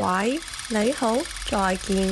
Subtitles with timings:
[0.00, 1.14] 喂，你好，
[1.44, 2.10] 再见。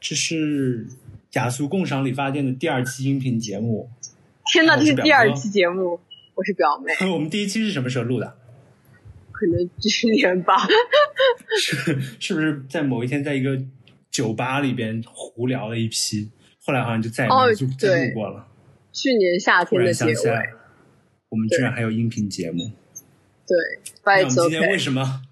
[0.00, 0.88] 这是
[1.34, 3.88] 雅俗共赏理发店的第二期音频节目。
[4.52, 6.00] 天呐，我是表这是第二期节目，
[6.34, 8.36] 我是表妹， 我们第一期是什么时候录的？
[9.30, 10.66] 可能去年吧。
[11.62, 13.56] 是是不是在某一天在一个
[14.10, 16.28] 酒吧里边胡聊了一批，
[16.64, 18.48] 后来好像就再也没哦有录过了。
[18.92, 20.52] 去年夏突然天的结尾，想起来，
[21.28, 22.72] 我们居然还有音频节目。
[23.46, 23.56] 对
[24.04, 24.76] 那我们今天为。
[24.76, 25.22] 什么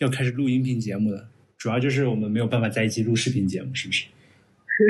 [0.00, 1.28] 要开始录音频节目了？
[1.58, 4.06] 主要就是我们没有办法在一起录视频节目，是不是？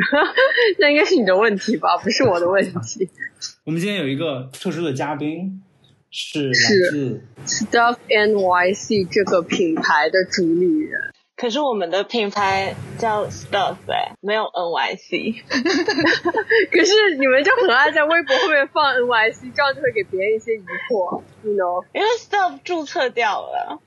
[0.79, 3.11] 那应该是你的问题吧，不是我的问题。
[3.67, 5.65] 我们今天有一个特殊的嘉宾，
[6.13, 11.01] 是来是自 Stuff NYC 这个品牌的主理人，
[11.37, 15.43] 可是我们的品牌叫 Stuff 哎、没有 NYC。
[16.71, 21.85] 可是你们就很爱在微博后面放 NYC，这样就会给别人一些疑惑，you know？
[21.93, 23.81] 因为 Stuff 注册掉了，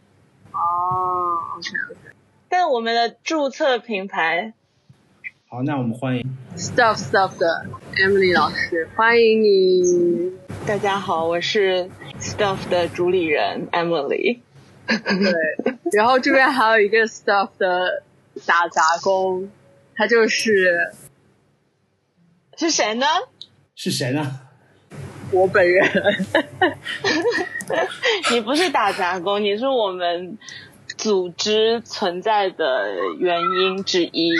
[0.54, 1.70] 哦，OK，
[2.48, 4.54] 但我们的注册品牌
[5.48, 10.34] 好，那我们欢迎 Stuff Stuff 的 Emily 老师，欢迎你。
[10.66, 14.40] 大家好，我是 Stuff 的主理人 Emily。
[14.88, 15.34] 对，
[15.92, 18.04] 然后这边还有一个 Stuff 的
[18.46, 19.50] 打杂工，
[19.96, 20.94] 他就是
[22.58, 23.06] 是谁呢？
[23.76, 24.43] 是谁呢？
[25.34, 25.86] 我本人。
[28.32, 30.38] 你不是打杂工，你是我们
[30.98, 34.32] 组织存在的原因之一。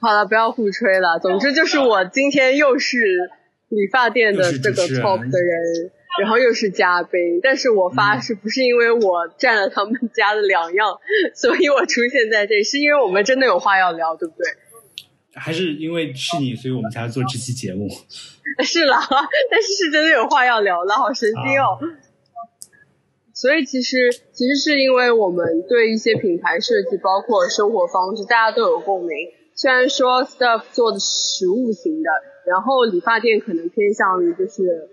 [0.00, 1.18] 好了，不要互吹了。
[1.20, 3.30] 总之就是我今天又是
[3.68, 7.40] 理发店的这个 top 的人，然后又是嘉宾。
[7.42, 10.98] 但是我发誓不是因为我占了他们家的两样，
[11.34, 14.46] 所以我出现在这里，是因为我们真的有话要聊，对不对？
[15.34, 17.88] 还是因为是你，所以我们才要做这期节目。
[18.62, 18.98] 是啦，
[19.50, 21.78] 但是是真的有话要聊了，好神经哦。
[23.34, 29.30] 所以其实其实是因为我们对一些品牌设计，包括生活方式，大家都有共鸣。
[29.54, 32.10] 虽然说 Stuff 做的是实物型的，
[32.46, 34.88] 然后理发店可能偏向于就是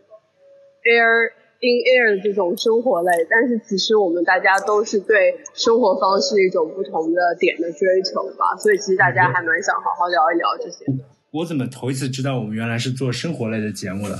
[0.83, 11.03] Air in Air 的这种生活类，但是其实我们大家都是对生活方式一种不同的点的追求吧，所以其实大家还蛮想好好聊一聊这些的。
[11.31, 14.17] 我怎么头一次知道我们原来是做生活类的节目的？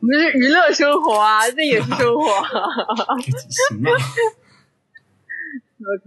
[0.00, 2.26] 我们是娱乐生活啊，这也是生活。
[3.70, 3.90] 行吧，
[5.82, 6.04] OK，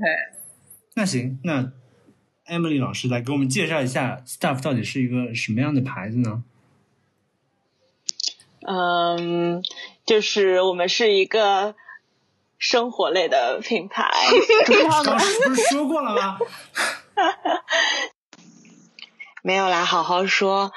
[0.96, 1.72] 那行，那
[2.48, 6.44] Emily 老师来给我们介绍一下 Stuff 到底是一个什么样的牌子呢？
[8.68, 9.62] 嗯，
[10.06, 11.76] 就是我们是一个
[12.58, 14.12] 生活类的品牌，
[14.66, 16.38] 主要的刚不是说过了吗？
[19.42, 20.72] 没有啦，好好说。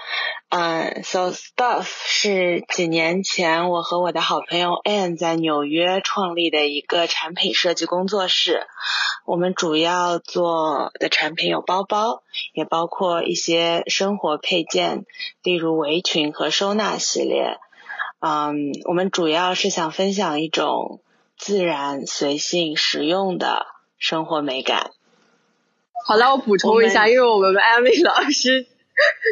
[0.51, 8.67] 嗯，So Stuff 是几年前我和我的好朋友 Anne 在纽约创立的一个产品设计工作室。
[9.27, 12.23] 我们主要做的产品有包包，
[12.55, 15.05] 也包括一些生活配件，
[15.43, 17.59] 例如围裙和收纳系列。
[18.21, 21.01] 嗯，我们主要是想分享一种
[21.37, 23.67] 自然、随性、实用的
[23.99, 24.91] 生活美感。
[26.07, 28.67] 好了，我补充一下，因为我们 Emily 老师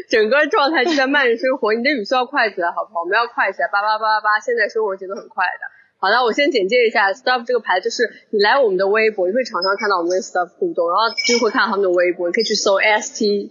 [0.09, 3.01] 整个状态就在慢生活，你的语速要快起来，好不好？
[3.01, 5.67] 我们要快起来，叭叭叭叭叭，现在生活节奏很快的。
[5.99, 13.51] 好的，我先简介一下 Stuff 这个牌，就是你来我们的微博，你会常常看到我们跟 Stuff 互动，然后就会看到他们的微博，你可以去搜 S T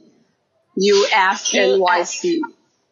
[0.76, 2.40] U F N Y C。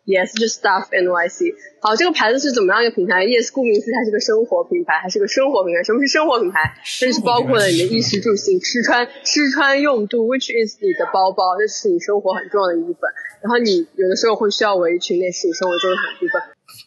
[0.06, 1.56] Yes，就是 Stuff NYC。
[1.80, 5.84] 好，这个牌子是怎么样一个品牌？Yes，顾名思义，它是个生活品牌，还是个生活品牌。
[5.84, 6.76] 什么是生活品牌？
[7.00, 13.08] 这就是包括了你的衣食住行、吃穿、吃穿用度，which is 你的包包，那是你生活很重要的一部分。
[13.40, 16.42] 然后你有的时候会需要围裙，那是你生活中的一部分。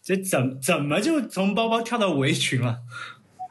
[0.04, 2.84] 这怎怎么就从包包跳到围裙了？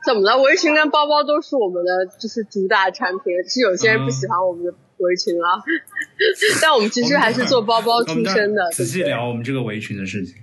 [0.06, 0.38] 怎么了？
[0.44, 5.62] 围裙跟包包都是我们的就是主打产品，只是有些人不喜欢我们的围裙啊。
[6.62, 8.86] 但我们其实还是做包包出身的，仔？
[8.86, 10.36] 细聊我们这个围裙的事情。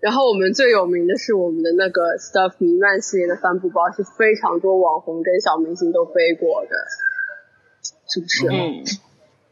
[0.00, 6.76] 然后我们最有名的是我们的那个 Stuff 弥漫系列的帆布包，是非常多网红跟小明星都背过的，
[8.08, 8.48] 是不是？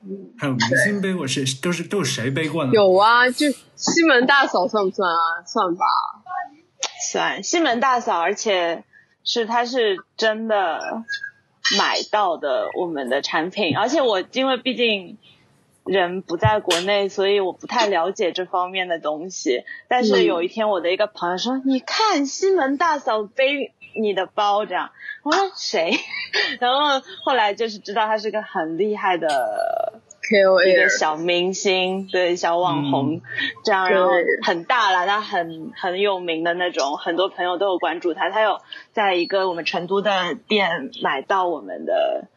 [0.02, 1.44] 嗯，还有明星背过谁？
[1.62, 2.70] 都是都是谁背过呢？
[2.72, 5.44] 有啊，就西门大嫂算不算啊？
[5.46, 5.84] 算吧。
[7.12, 8.84] 算西门大嫂，而且
[9.22, 11.04] 是她是真的
[11.78, 15.18] 买到的我们的产品，而且我因为毕竟
[15.84, 19.64] 人不在国内，所以我不太了解这方面的东西。
[19.88, 24.90] 但是嗯有一天，我的一个朋友说：“你看西门大嫂背你的包，这样。”
[25.22, 25.92] 我说谁？
[26.60, 33.20] 然后后来就是知道他是个很厉害的 KOL，一个小明星，对小网红，嗯
[33.64, 34.10] 这样然后
[34.42, 38.30] 很大啦，他很很有名的那种，很多朋友都有关注他。
[38.30, 38.60] 他有
[38.92, 42.28] 在一个我们成都的店买到我们的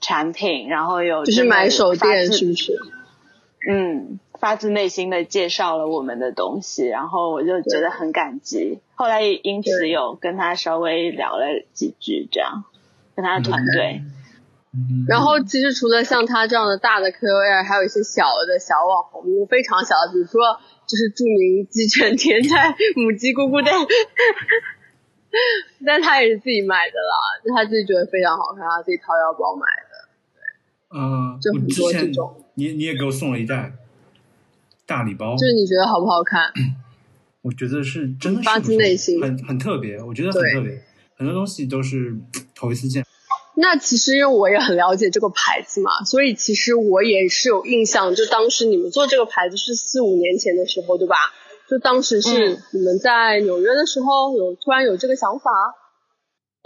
[0.00, 2.78] 产品，然后有就是买手发自店是不是？
[3.68, 8.78] 嗯，发自内心的介绍了我们的东西，然后我就觉得很感激。
[8.94, 12.62] 后来也因此有跟他稍微聊了几句，这样
[13.16, 14.02] 跟他的团队。
[14.04, 14.23] 嗯
[15.06, 23.72] 然后其实除了像他这样的大的 KOL，还有一些小的小网红，就是非常小的，比如说就是著名鸡犬天菜母鸡咕咕蛋，
[25.86, 29.94] 但他也是自己买的啦，就他自己觉得非常好看，他自己掏腰包买的。
[30.34, 30.42] 对
[30.98, 33.72] 嗯，就很多这种你你也给我送了一袋
[34.86, 36.50] 大礼包，就是你觉得好不好看？
[37.42, 40.82] 我觉得是真的是发自内心很很特别，我觉得很特别，
[41.16, 42.16] 很多东西都是
[42.56, 43.04] 头一次见。
[43.56, 51.16] 那其实因为我也很了解这个牌子嘛，所以其实我也是有印象，就当时你们做这个牌子是四五年前的时候，对吧？
[51.68, 52.62] 就当时是嗯。
[52.72, 55.50] 你们在纽约的时候有突然有这个想法，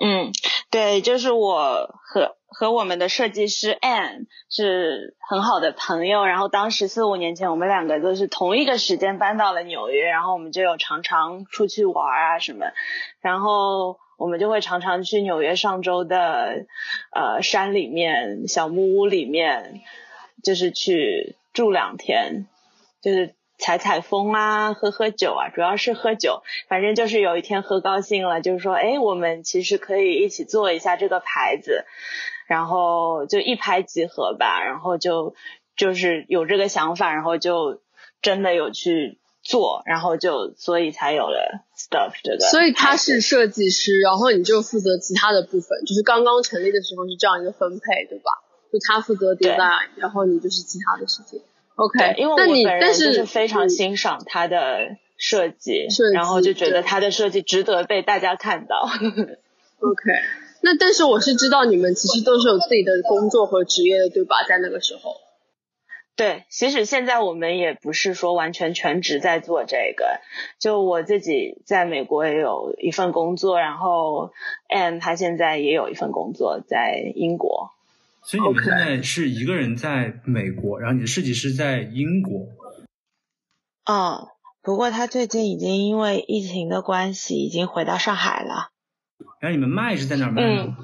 [0.03, 0.33] 嗯，
[0.71, 12.67] 对，就是我和和我们的设计师 Anne 是很好的朋友，然后当时四五年前我们两个都是同一个时间搬到了纽约，然后我们就有常常出去玩啊什么，
[13.21, 16.67] 然后我们就会常常去纽约上周的
[17.13, 19.81] 呃山里面小木屋里面，
[20.43, 22.47] 就是去住两天，
[23.01, 26.43] 就是采采风啊，喝喝酒啊，主要是喝酒。
[26.69, 31.85] 反正就是有一天喝高兴了，就是说，哎，我们其实可以一起做一下这个牌子，
[32.47, 35.35] 然后就一拍即合吧，然后就
[35.77, 37.81] 就是有这个想法，然后就
[38.21, 39.19] 真的有去
[39.49, 42.41] 做，然后就所以才有了 stuff 这个。
[42.51, 48.31] 所以他是设计师，然后你就负责其他的部分，就是刚刚成立的时候是这样一个分配，对吧？
[48.71, 51.41] 就他负责对 design，然后你就是其他的事情。
[51.77, 58.85] OK，对，因为我本人但就是非常嗯欣赏他的设计，设计然后就觉得他的设计值得被大家看到。
[59.81, 60.03] OK，
[60.61, 64.45] 那但是我是知道你们其实都是有自己的工作和职业的，对吧？
[64.47, 65.17] 在那个时候。
[66.19, 70.21] 对，其实现在我们也不是说完全全职在做这个，
[70.59, 74.33] 就我自己在美国也有一份工作，然后
[74.69, 77.71] Anne 她现在也有一份工作在英国。
[78.25, 82.49] 所以你们现在是一个人在美国，然后你的设计师在英国。
[83.85, 84.27] 嗯，
[84.61, 88.71] 不过他最近已经因为疫情的关系，已经回到上海了。
[89.39, 90.77] 然后你们卖是在哪儿卖呢？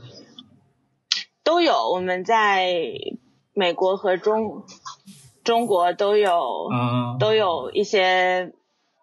[1.43, 2.73] 都有，我们在
[3.53, 4.63] 美国和中
[5.45, 6.69] 中国都有。
[6.73, 8.53] 嗯，都有一些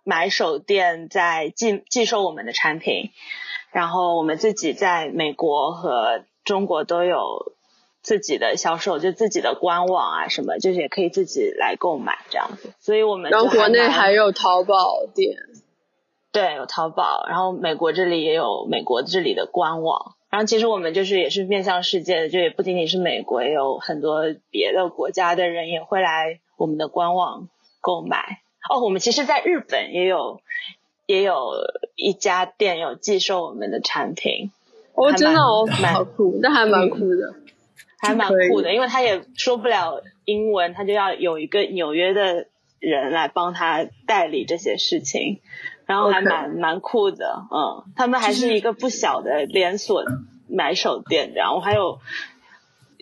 [0.03, 3.11] 买手店在寄寄售我们的产品，
[3.71, 7.53] 然后我们自己在美国和中国都有
[8.01, 12.73] 自己的销售，就自己的官网啊什么，就是也可以自己来购买这样子。
[12.79, 15.37] 所以我们然后国内还有淘宝店。
[16.33, 20.15] 对，有淘宝，然后美国这里也有美国这里的官网。
[20.31, 27.49] 然后其实我们就是也是面向世界的，就也不仅仅是美国，也有很多别的国家的人也会来我们的官网
[27.81, 28.39] 购买。
[28.69, 30.41] 哦，我们其实在日本也有
[31.05, 31.51] 也有
[31.95, 34.51] 一家店有寄售我们的产品，
[34.95, 37.35] 哦，真的哦，蛮好酷，那还蛮酷的。
[38.03, 42.47] 还蛮酷的，因为他也说不了英文，他就要有一个纽约的
[42.79, 45.39] 人来帮他代理这些事情，
[45.91, 50.05] 然后还蛮蛮酷的，嗯，他们还是一个不小的连锁
[50.47, 51.99] 买手店，这样我还有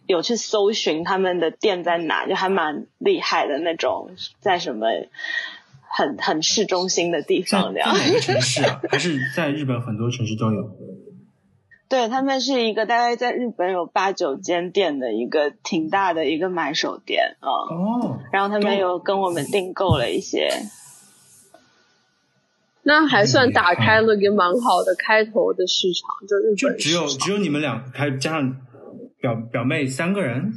[0.07, 4.87] 有去搜寻他们的店在哪，就还蛮厉害的那种，在什么
[5.87, 7.93] 很很市中心的地方这样。
[7.93, 8.81] 在哪个城市啊？
[8.89, 10.71] 还是在日本很多城市都有？
[11.89, 17.49] 对他们是一个大概在日本有八九间店的一个挺大的一个买手店啊。
[17.71, 20.49] 嗯哦，然后他们有跟我们订购了一些，
[22.89, 28.55] 那还算打开了一个蛮好的开头的市场，就日本就只有只有你们俩，还加上
[29.21, 30.53] 表表妹三个人，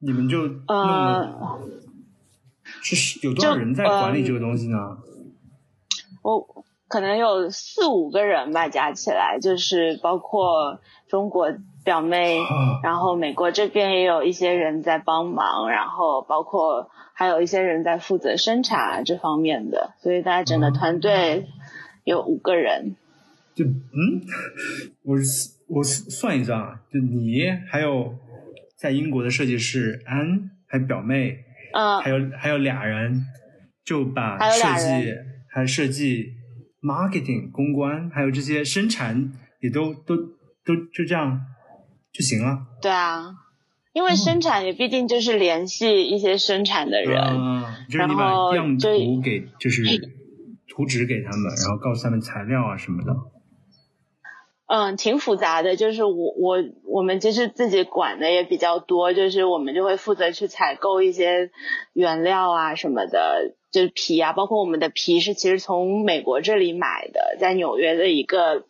[0.00, 1.58] 你们就呃，
[2.82, 4.76] 是有多少人在管理嗯这个东西呢？
[6.22, 6.46] 我
[6.86, 11.50] 可能有四五个人吧，加起来就是包括中国
[11.86, 21.46] 表妹，哦然后美国这边也有一些人在帮忙，然后包括还有一些人在负责生产这方面的，所以大家整个团队
[22.02, 22.96] 有五个人。
[23.54, 24.20] 就嗯，
[25.04, 25.16] 我
[25.68, 28.14] 我算一算啊，就你还有
[28.76, 31.38] 在英国的设计师安，还有表妹，
[31.72, 33.24] 嗯还有还有俩人，
[33.84, 35.14] 就把设计
[35.48, 36.32] 还有设计、
[36.82, 40.16] marketing、公关，还有这些生产也都都
[40.64, 41.40] 都就这样
[42.16, 42.60] 就行了。
[42.80, 43.34] 对啊，
[43.92, 49.82] 因为生产也毕竟就是联系一些生产的人，嗯，就是你把然后样就图给，就是
[50.66, 53.14] 图纸给他们，然后告诉他们材料啊什么的。
[54.68, 55.76] 嗯，挺复杂的。
[55.76, 61.50] 就是我我我们其实自己管的也比较多，就是我们就会负责去采购一些
[61.92, 68.66] 原料啊什么的，就是皮啊，包括我们的皮是其实从美国这里买的，在纽约的一个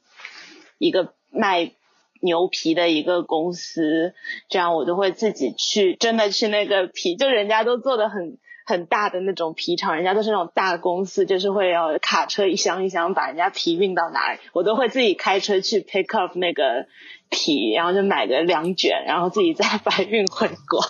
[0.79, 1.73] 一个卖
[2.21, 4.15] 牛皮的一个公司，
[4.49, 8.39] 这样我都会自己去真的去那个皮，就人家都做的很。
[8.69, 16.89] 很大的那种皮厂，人家都是那种大公司，就是会要卡车一箱一箱把人家皮运到哪里，我都会自己开车去 pick up 那个
[17.31, 20.81] 皮，然后就买个两卷，然后自己再把运回国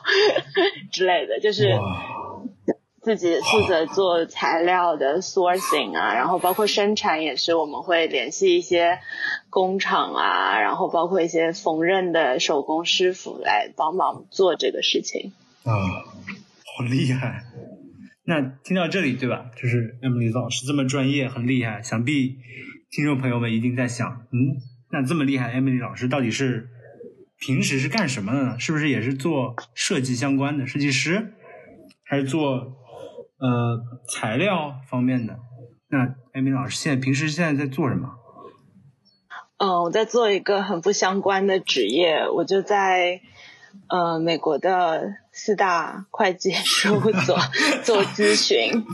[0.90, 1.78] 之类的，就是，
[3.06, 8.98] 自己负责做材料的 sourcing 啊， 然后包括生产也是，我们会联系一些
[9.48, 15.32] 工厂啊，然后包括一些缝纫的手工师傅来帮忙做这个事情。
[15.62, 15.70] 啊，
[16.76, 17.44] 好厉害！
[18.24, 19.52] 那听到这里，对吧？
[19.54, 21.80] 就是 Emily 老师这么专业，很厉害。
[21.84, 22.38] 想必
[22.90, 24.58] 听众朋友们一定在想，嗯，
[24.90, 26.68] 那这么厉害，Emily 老师到底是
[27.38, 28.58] 平时是干什么的呢？
[28.58, 31.34] 是不是也是做设计相关的设计师，
[32.02, 32.72] 还是做
[33.38, 35.38] 呃材料方面的？
[35.88, 38.14] 那 Emily 老师现在平时现在在做什么？
[39.58, 43.20] 嗯，我在做一个很不相关的职业，我就在
[43.88, 47.38] 呃美国的四大会计事务所
[47.84, 48.84] 做咨询，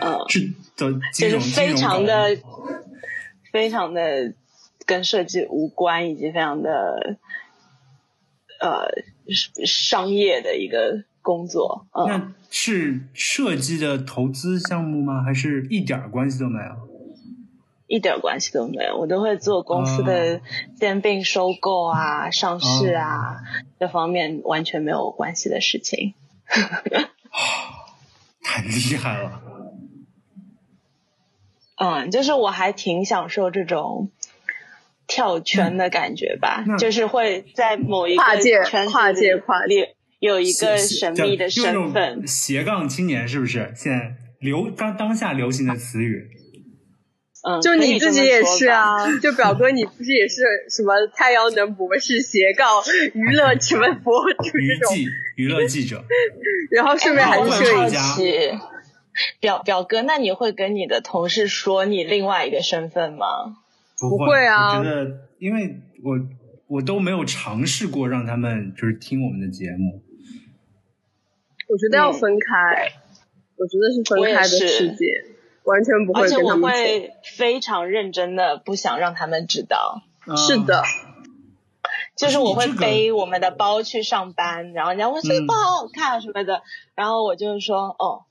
[0.00, 2.38] 嗯，是走金融，就是非常的
[3.50, 4.32] 非常的
[4.86, 7.18] 跟设计无关，以及非常的
[8.60, 8.88] 呃
[9.66, 15.22] 商业的一个工作，嗯，那是设计的投资项目吗？
[15.22, 16.88] 还是一点关系都没有？
[17.86, 20.40] 一点关系都没有，我都会做公司哦的
[20.76, 23.42] 兼并收购啊、上市啊、
[23.78, 26.14] 这方面完全没有关系的事情。
[28.42, 29.42] 太厉害了！
[31.76, 34.10] 嗯，就是我还挺享受这种
[35.06, 39.86] 跳圈的感觉吧，那就是会在某一个跨界跨界跨里
[40.22, 42.24] 有一个神秘的身份。
[42.26, 43.72] 斜杠青年是不是？
[43.74, 46.28] 现在流当当下流行的词语。
[47.44, 48.68] 嗯，就你自己也是。
[48.68, 48.84] 啊，
[49.18, 52.68] 就表哥你不是也是什么太阳能博士斜杠
[53.14, 56.04] 娱乐什么博主娱这种，记娱乐记者，
[56.70, 58.52] 然后顺便还是摄影师。
[59.40, 63.26] 表表哥，那你会跟你的同事说你另外一个身份吗？
[64.00, 65.10] 不不会啊我觉得，
[65.40, 66.16] 因为我
[66.68, 70.00] 我都没有尝试过让他们就是听我们的节目。
[71.72, 72.92] 我觉得要分开，
[73.56, 75.06] 我觉得是分开的世界，
[75.64, 76.70] 完全不会而且我跟他们说。
[76.70, 80.02] 会非常认真的不想让他们知道。
[80.36, 80.82] 是的，
[82.14, 86.60] 就是我会背我们的包去上班，然后人家问这个嗯包好好看啊什么的，
[86.94, 88.26] 然后我就说哦，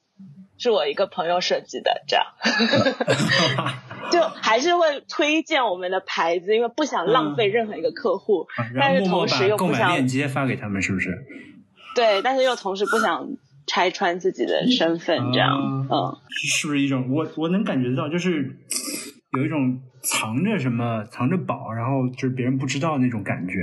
[0.60, 2.26] 是我一个朋友设计的，这样。
[4.12, 11.10] 就还是会推荐我们的牌子，因为不想浪费任何一个客户，啊然后但是同时又不购买链接发给他们，是不是？
[11.96, 13.28] 对，但是又同时不想
[13.68, 18.58] 拆穿自己的身份，这样，啊嗯，是不是一种我我能感觉到，就是
[19.34, 23.54] 有一种藏着什么藏着宝，然后就是别人不知道那种感觉。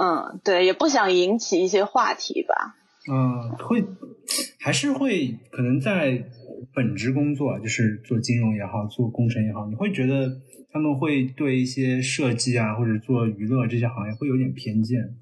[0.00, 2.76] 嗯，对，也不想引起一些话题吧。
[3.08, 3.84] 嗯，会
[4.58, 6.24] 还是会可能在
[6.74, 10.28] 本职工作，就是做金融也好，做工程也好，你会觉得
[10.72, 15.16] 他们会对一些设计啊，或者做娱乐这些行业会有点偏见。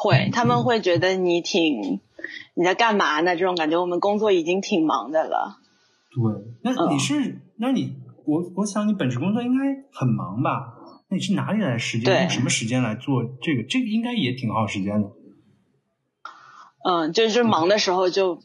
[0.00, 2.00] 会，他们会觉得你挺
[2.54, 3.34] 你在干嘛呢？
[3.36, 5.58] 这种感觉，我们工作已经挺忙的了。
[6.10, 6.22] 对，
[6.62, 10.74] 那嗯你是，那你我我想你本职工作应该很忙吧？
[11.10, 12.20] 那你是哪里来的时间？
[12.22, 13.64] 用什么时间来做这个？
[13.64, 15.10] 这个应该也挺耗时间的。
[16.84, 18.38] 嗯，就是忙的时候就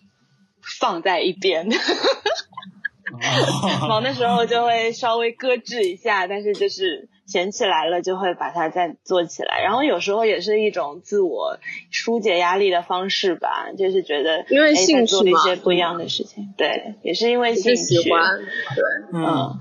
[0.80, 9.62] 放在一边， 哦忙的时候就会稍微搁置一下，但是就是闲起来了就会把它再做起来。
[9.62, 11.58] 然后有时候也是一种自我
[11.92, 17.82] 疏解压力的方式吧，就是觉得因为哎兴趣在做了一些不一样的事情，对，也是因为也兴趣。
[17.82, 19.20] 喜欢，对。
[19.20, 19.60] 嗯，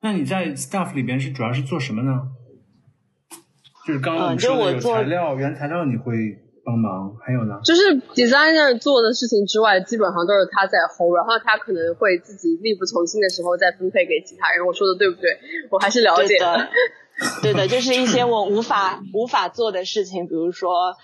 [0.00, 2.22] 那你在 staff 里边是主要是做什么呢？
[3.86, 6.14] 就是刚刚我们嗯就说的有我做材料、原材料你会
[6.64, 7.60] 帮忙，还有呢？
[7.64, 14.64] 就是 designer 做的事情之外，基本上都是他在 hold，然后他可能会自己力不从心的时候再分配给其他人。
[14.66, 15.30] 我说的对不对？
[15.70, 16.68] 我还是了解对的，
[17.42, 20.94] 对的，就是一些我无法无法做的事情，比如说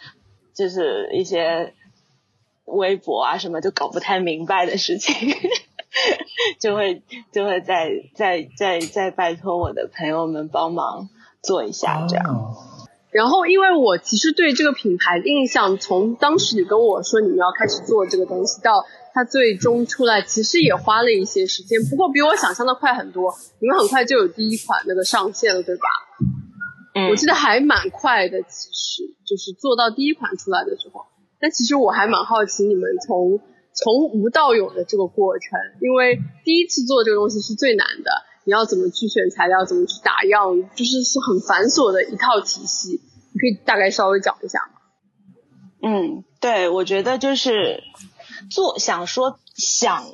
[0.55, 1.75] 就是一些
[2.65, 5.15] 微博啊什么就搞不太明白的事情，
[6.61, 11.09] 就会就会再再再再拜托我的朋友们帮忙
[11.43, 12.25] 做一下，这样。
[12.27, 12.57] 哦
[13.11, 18.85] 然后，因为我其实对这个品牌的印象，从当时你跟我说你们要开始做这个东西，到
[19.15, 21.81] 它最终出来，其实也花了一些时间。
[21.88, 25.88] 不过比我想象的快很多，你们很快就有第一款那个上线了，对吧？
[26.95, 31.07] 嗯我记得还蛮快的，其实就是做到第一款出来的时候。
[31.41, 33.38] 但其实我还蛮好奇你们从
[33.73, 38.11] 从无到有的这个过程，因为第一次做这个东西是最难的，
[38.49, 43.02] 你要怎么去选材料，怎么去打样，就是是很繁琐的一套体系。
[43.35, 44.81] 你可以大概稍微讲一下吗？
[45.83, 47.83] 嗯，对，我觉得就是
[48.50, 50.07] 做想说想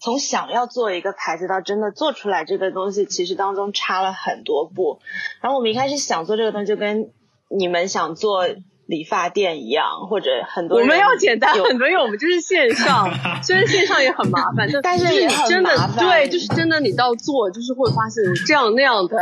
[0.00, 5.00] 从想要做一个牌子到真的做出来这个东西，其实当中差了很多步。
[5.42, 7.12] 然后我们一开始想做这个东西，就跟
[7.50, 8.48] 你们想做
[8.90, 13.08] 理发店一样，或者很多人我们要简单有很多，因为我们就是线上，
[13.42, 15.06] 虽然线上也很麻烦，但但是
[15.48, 19.16] 真的对，就是真的你到做，就是会发现有这样那样的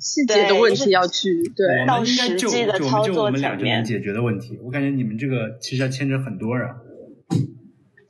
[0.00, 1.86] 细节的问题要去对。
[1.86, 4.58] 到我们应该就实际的操作就我们俩层面就能解决的问题。
[4.62, 6.68] 我感觉你们这个其实要牵扯很多人。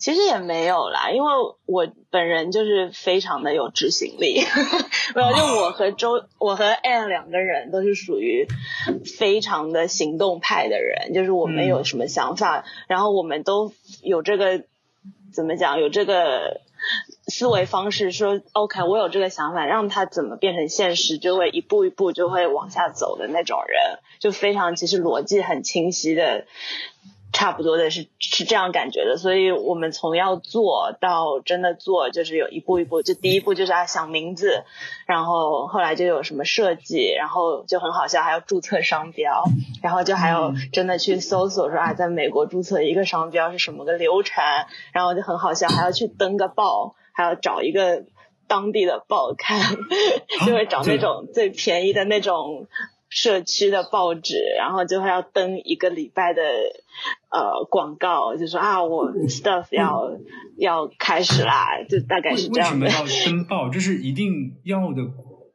[0.03, 1.31] 其实也没有啦，因为
[1.65, 4.43] 我本人就是非常的有执行力，
[5.15, 8.49] 没有，就我和周，我和 Anne 两个人都是属于
[9.17, 11.69] 非常的行动派的人，就是我们嗯。
[11.69, 14.65] 有什么想法，然后我们都有这个
[15.33, 16.61] 怎么讲，有这个
[17.29, 26.47] 思维方式说，OK，我有这个想法，让它怎么变成现实，就会一步一步就会往下走的那种人，就非常其实逻辑很清晰的。
[27.33, 33.03] 差不多的是是这样感觉的，所以我们从要做到真的做，就是有一步一步。
[33.03, 34.65] 就第一步就是啊想名字，
[35.07, 39.45] 然后后来就有什么设计，然后就很好笑，还要注册商标，
[39.83, 44.45] 然后就还有真的去搜索说啊，在美国注册一个商标是什么个流程，
[44.93, 48.05] 然后就很好笑，还要去登个报，还要找一个
[48.47, 49.59] 当地的报刊，
[50.47, 52.67] 就会找那种最便宜的那种。
[53.15, 56.43] 社区的报纸，然后就会要登一个礼拜的
[57.31, 60.17] 呃广告，就说啊，我 stuff 要、
[60.57, 62.87] 要开始啦，就大概是这样的。
[62.87, 63.69] 为什么要 登报？
[63.69, 65.03] 这是一定要的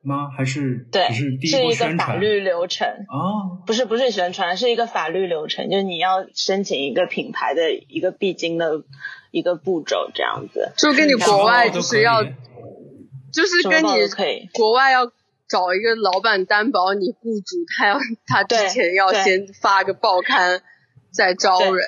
[0.03, 0.29] 吗？
[0.29, 2.07] 还是对，只是第是一个步宣传？
[2.09, 8.83] 法律流程，啊，不是不是宣传，是一个法律流程，就是你要申请一个品牌的一个必经的
[9.31, 10.73] 一个步骤，这样子。
[10.77, 15.11] 就跟你国外就是要，就是跟你都可以国外要
[15.47, 20.61] 找一个老板担保你雇主，他要他之前要先发个报刊
[21.11, 21.87] 再招人。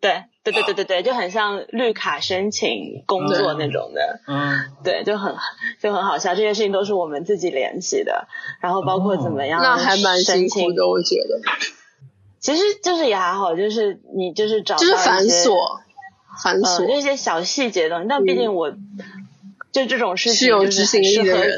[0.00, 4.20] 对对对对对对，就很像绿卡申请工作那种的。
[4.28, 5.34] 嗯，对，就很
[5.82, 8.28] 就很好笑，这些事情都是我们自己联系的，
[8.62, 11.40] 然后包括怎么样、那还蛮辛苦的，我觉得，
[12.38, 15.56] 其实就是也还好，就是你就是找就是繁琐，
[16.44, 16.86] 繁嗯，琐。
[16.86, 18.70] 那些小细节的东西，但毕竟我、
[19.72, 21.50] 就这种事情是有就是执行力的人，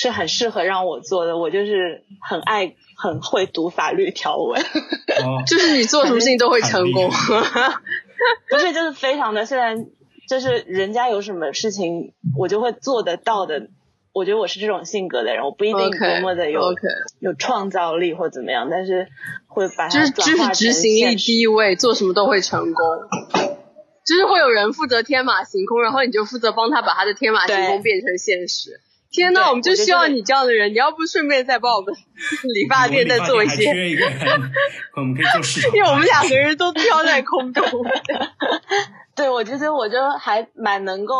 [0.00, 7.10] 是很适合让我做的，我就是很爱很会读法律条文，哦， 就是你做什么事情都会成功。
[8.48, 9.84] 不是就是非常的，虽然
[10.26, 13.68] 就是人家有什么事情我就会做得到的。
[14.12, 16.74] 我觉得我是这种性格的人，我不一定多么的有
[17.20, 19.06] 有创造力或怎么样，但是
[19.46, 22.84] 会把它就是就是执行力第一位，做什么都会成功。
[24.04, 28.80] 就是会有人负责天马行空，然后你就负责帮他把他的天马行空变成现实。
[29.10, 34.06] 天呐，我们就我觉得这个需要你这样的人，你要不顺便再帮我们理发店再做一些，缺一个，
[34.96, 35.76] 我们可以做市场化。
[35.76, 37.64] 因为我们两个人都飘在空中。
[39.16, 41.14] 对，我觉得我就还蛮能够，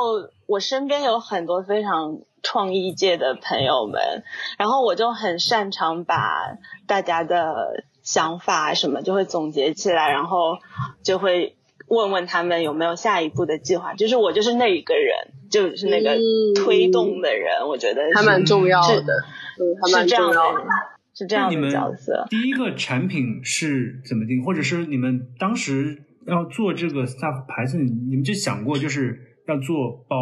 [0.46, 4.22] 我身边有很多非常创意界的朋友们，
[4.57, 10.59] 然后我就很擅长把大家的想法什么就会总结起来，然后
[11.05, 11.57] 就会
[11.90, 13.92] 问问他们有没有下一步的计划。
[13.92, 19.12] 就是我就是那一个人，就是那个嗯推动的人，我觉得是还蛮重要是的，
[19.59, 20.64] 嗯，还蛮是这样重要的。
[21.12, 22.26] 是这样的角色。
[22.31, 30.16] 第一个产品是怎么定，或者是你们当时要做这个 stuff 牌子，你们就想过就是要做包，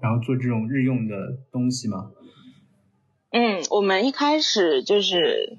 [0.00, 1.16] 然后做这种日用的
[1.50, 2.10] 东西吗？
[3.32, 5.58] 嗯，我们一开始就是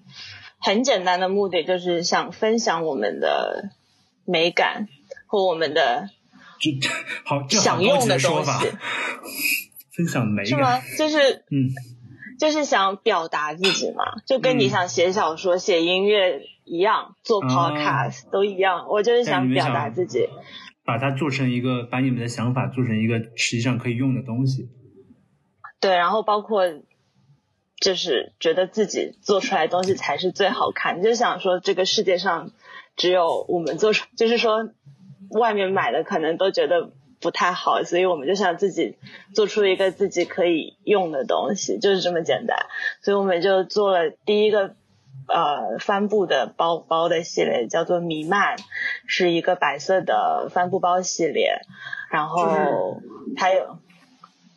[0.59, 3.71] 很简单的目的，就是想分享我们的
[4.23, 4.87] 美感
[5.25, 6.09] 和我们的
[6.59, 6.71] 就
[7.25, 8.71] 好，想用的东西，
[9.91, 10.79] 分享美是吗。？
[10.97, 11.69] 就是嗯，
[12.39, 18.87] 就是想表达自己嘛，就跟你嗯想写小说、写音乐一样，做啊 podcast 都一样。
[18.89, 20.29] 我就是想表达自己。
[20.85, 24.69] 把它做成一个，把你们的想法做成一个实际上可以用的东西。
[25.79, 26.63] 对，然后包括
[27.79, 32.51] 就是觉得自己做出来的东西才是最好看，就想说这个世界上
[32.95, 34.69] 只有我们做出，就是说
[35.29, 38.97] 外面买的可能都觉得不太好，所以我们就想自己
[39.33, 42.57] 做出一个自己可以用的东西，就是这么简单。
[43.01, 44.75] 所以我们就做了第一个
[45.27, 48.55] 呃帆布的包包的系列，叫做弥漫，
[49.07, 51.61] 是一个白色的帆布包系列。
[52.11, 53.01] 然后
[53.35, 53.79] 还有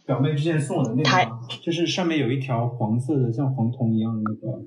[0.04, 4.58] 表妹之前送我的那个吗，就是上面有一条黄色的，像黄铜一样的那个。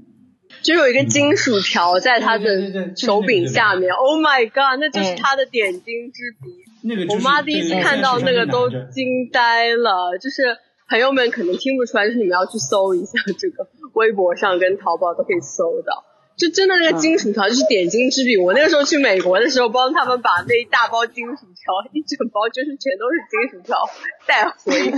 [0.63, 3.91] 就有一个金属条在他的手柄下面。
[3.93, 6.49] Oh my god，那就是嗯他的点睛之笔。
[6.83, 10.57] 那个、就是、我妈第一次看到那个都惊呆了，就是
[10.89, 16.05] 朋友们可能听不出来，就是你们要去搜一下这个，微博上跟淘宝都可以搜到。
[16.37, 18.35] 就真的那个金属条就是点睛之笔。
[18.35, 23.77] 我那个时候去美国的时候，帮他们把那一大包金属条，一整包就是全都是金属条
[24.25, 24.97] 带回国，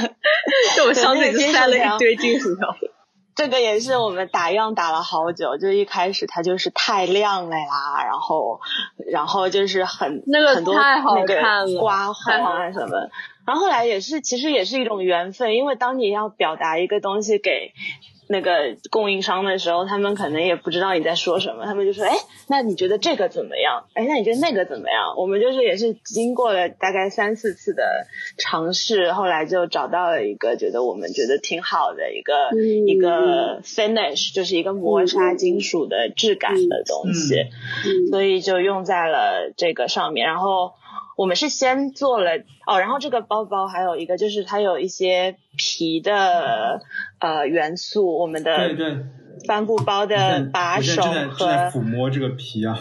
[0.76, 2.74] 就我箱子里就塞了一堆金属条。
[3.42, 8.60] 这个也是我们打样打了好久，就一开始它就是太亮了啦，然后
[9.10, 13.10] 然后就是很那个很多太好那个看了刮太好痕啊什么，
[13.44, 17.72] 然后后来也是其实也是一种缘分，因为当你要表达一个东西给
[18.32, 22.16] 那个供应商的时候，他们可能也不知道你在说什么，他们就说，哎，
[22.48, 23.84] 那你觉得这个怎么样？
[23.92, 25.14] 哎，那你觉得那个怎么样？
[25.18, 27.84] 我们就是也是经过了大概三四次的
[28.38, 37.36] 尝试，后来就找到了一个觉得我们觉得挺好的一个、嗯一个 finish，就是一个磨砂金属的质感的东西。
[37.84, 40.26] 嗯所以就用在了这个上面。
[40.26, 40.72] 然后
[41.16, 42.30] 我们是先做了
[42.66, 46.80] 哦，然后这个包包还有一个就是它有一些皮的
[47.18, 48.96] 呃元素，我们的对对，
[49.46, 52.78] 帆布包的把手和抚摸这个皮啊。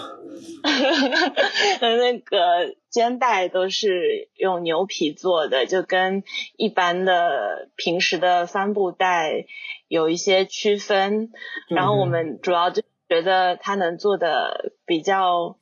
[1.80, 6.24] 和 那个肩带都是用牛皮做的，就跟
[6.56, 9.46] 一般的平时的帆布袋
[9.88, 11.32] 有一些区分。
[11.68, 15.58] 然后我们主要就觉得它能做的比较，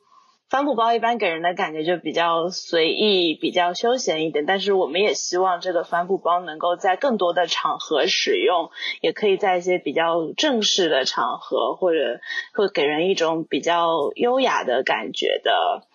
[0.50, 12.20] 帆布包一般给人的感觉就比较随意、比较休闲一点，但是我们也希望这个帆布包能够在更多的场合使用，也可以在一些比较正式的场合，或者
[12.54, 15.88] 会给人一种比较优雅的感觉的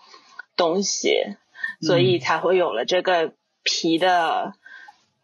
[0.56, 1.14] 东西，
[1.80, 4.54] 所以才会有了这个皮的。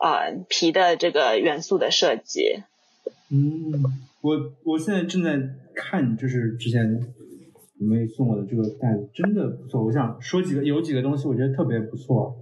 [0.03, 2.63] 呃，皮的这个元素的设计，
[3.31, 3.85] 嗯，
[4.23, 5.39] 我我现在正在
[5.75, 7.05] 看，就是之前
[7.81, 9.83] 你们送我的这个袋子，真的不错。
[9.83, 12.37] 我想说几个，有几个东西我觉得特别不错。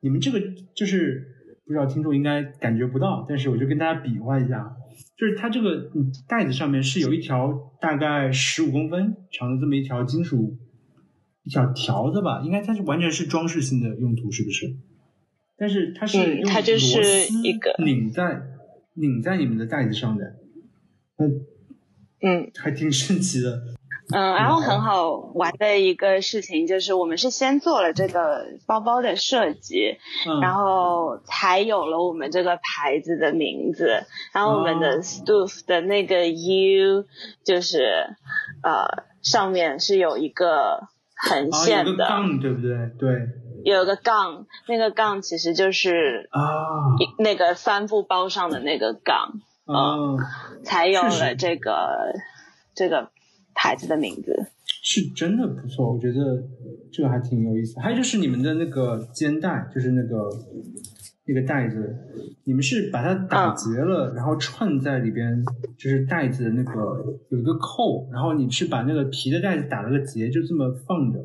[0.00, 0.40] 你们这个
[0.76, 1.26] 就是
[1.66, 4.76] 不知道听众应该感觉不到，但是我就跟大家比划一下，
[5.18, 10.56] 就是它这个嗯袋子上面是有一条大概十五公分长的这么一条金属
[11.42, 14.76] 一条条子吧，应该它是完全是装饰性的用途，是不是？
[15.58, 18.40] 但是它是嗯用它就是螺丝一个拧在
[18.94, 20.36] 拧在你们的袋子上的，
[22.22, 23.74] 嗯，还挺神奇的。
[24.14, 25.12] 嗯，然后很好。
[25.34, 34.04] 玩的一个事情就是，我们是先做了这个包包的设计，嗯，然后才有了我们这个牌子的名字。
[34.32, 34.80] 然后我们哦。
[34.80, 37.04] 的 Stoof 的那个 U
[37.44, 38.16] 就是
[38.62, 42.90] 呃上面是有一个横线的，杠，对不对？
[42.98, 43.28] 对。
[43.64, 46.40] 有个杠，那个杠其实就是啊。
[47.00, 50.14] 一那个帆布包上的那个杠，啊，
[50.62, 52.14] 才有了这个
[52.76, 53.10] 这个
[53.56, 54.46] 牌子的名字。
[54.88, 56.40] 是真的不错，我觉得
[56.92, 57.80] 这个还挺有意思。
[57.80, 60.28] 还有就是你们的那个肩带，就是那个
[61.26, 61.96] 那个带子，
[62.44, 65.42] 你们是把它打嗯结了，然后串在里边，
[65.76, 71.18] 就是带子的那个有一个扣，然后你是把那个皮的带子打了个结，就这么放着。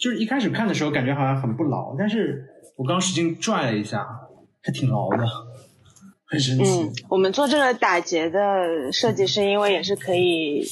[0.00, 2.44] 就是一开始看的时候感觉好像很不牢，但是
[2.76, 4.04] 我刚使劲拽了一下，
[4.62, 5.24] 还挺牢的，
[6.28, 6.80] 很神奇。
[6.80, 8.40] 嗯，我们做这个打结的
[8.92, 10.66] 设计是因为也是可以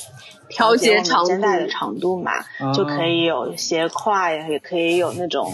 [0.48, 5.52] 调节节我们肩带的长长度嘛，啊就可以有斜挎，也也可以有那种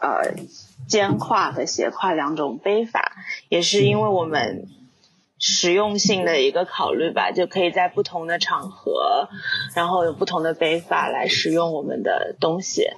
[0.00, 0.34] 呃
[0.88, 3.12] 肩挎和斜挎两种背法，
[3.48, 4.66] 也是因为我们
[5.38, 9.28] 实用性的一个考虑吧，就可以在不同的场合，
[9.74, 12.88] 然后有不同的背法来使用我们的东西。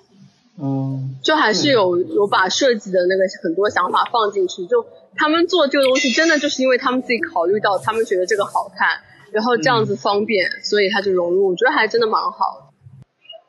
[0.56, 4.86] 嗯，就还是有有把设计的那个很多想法放进去，就
[5.16, 9.00] 他们做这个东西真的就是因为他们自己考虑到，他们觉得这个好看，
[9.32, 12.74] 然后这样子方便，所以他就融入，我觉得还真的蛮好的。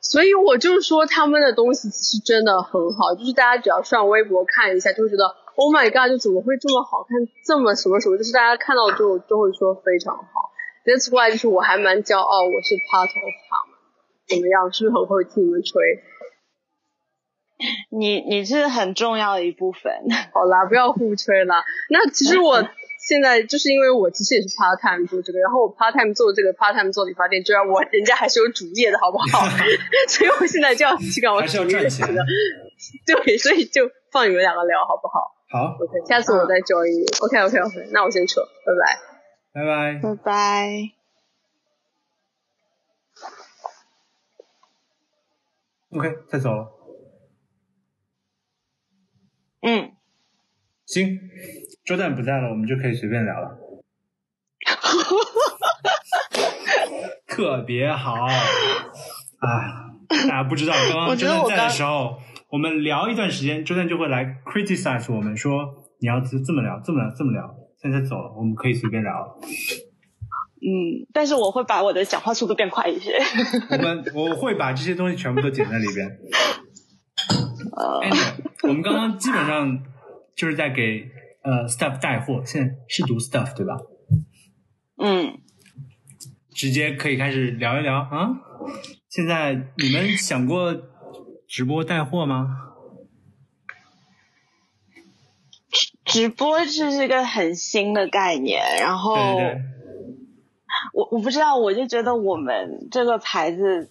[0.00, 10.50] 所以我就说他们的东西其实真的很好，就是大家只要上微博看一下，就会觉得 Oh my God，就怎么会这么好看，这么什么什么，就是大家看到之后都会说非常好。
[10.84, 13.78] That's why 就是我还蛮骄傲，我是 part of 他们。
[14.28, 14.72] 怎么样？
[14.72, 15.82] 是不是很会替你们吹？
[17.90, 19.92] 你你是很重要的一部分。
[20.32, 22.60] 好啦不要互吹了那其实我
[22.98, 29.46] 现在就是因为我其实也是 part time 做这个然后我 part time 做这个 part time 做理发店就要我人家还是有主业的好不好？
[30.08, 32.02] 所以我现在就要去干我主业去
[33.06, 35.32] 对所以就放你们两个聊好不好？
[35.48, 35.76] 好。
[35.80, 38.98] Ok 下次我再交易 ok ok ok 那我先撤拜拜。
[39.54, 40.00] 拜拜。
[40.02, 40.90] 拜拜。
[45.96, 46.75] Ok 太早了。
[49.66, 49.90] 嗯，
[50.86, 51.18] 行，
[51.84, 53.58] 周蛋不在了，我们就可以随便聊了。
[57.26, 58.30] 特别好，啊，
[60.08, 65.64] 大家不知道，刚刚周蛋在的时候，我们聊一段时间，周蛋就会来 criticize 我们说
[65.98, 67.56] 你要这么聊，这么聊，这么聊。
[67.82, 69.36] 现在走了，我们可以随便聊了。
[70.62, 73.18] 嗯，但是我会把我的讲话速度变快一些。
[73.70, 76.06] 我们我会把这些东西全部都剪在里边。
[77.76, 78.00] 呃，
[78.62, 79.82] 我们刚刚基本上
[80.34, 81.10] 就是在给
[81.42, 83.76] 呃 stuff 带货，现在是读 stuff 对吧？
[84.98, 85.38] 嗯，
[86.50, 88.30] 直接可以开始聊一聊啊。
[89.08, 90.74] 现在你们想过
[91.46, 92.62] 直播带货吗？
[96.04, 99.36] 直播这是个很新的概念，然后
[100.94, 103.90] 我我不知道，我就觉得我们这个牌子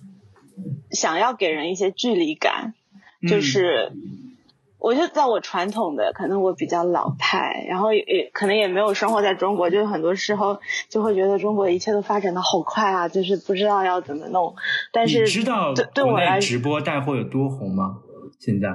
[0.91, 2.73] 想要给人一些距离感，
[3.27, 3.91] 就是
[4.79, 10.59] 我就在我传统的，可能我比较老派，然后也可能也没有生活在中国，就是很多时候
[10.89, 14.55] 就会觉得中国一切都发展的好快啊，就是不知道要怎么弄。
[14.91, 17.97] 但是你知道对我来直播带货有多红吗？
[18.39, 18.69] 现在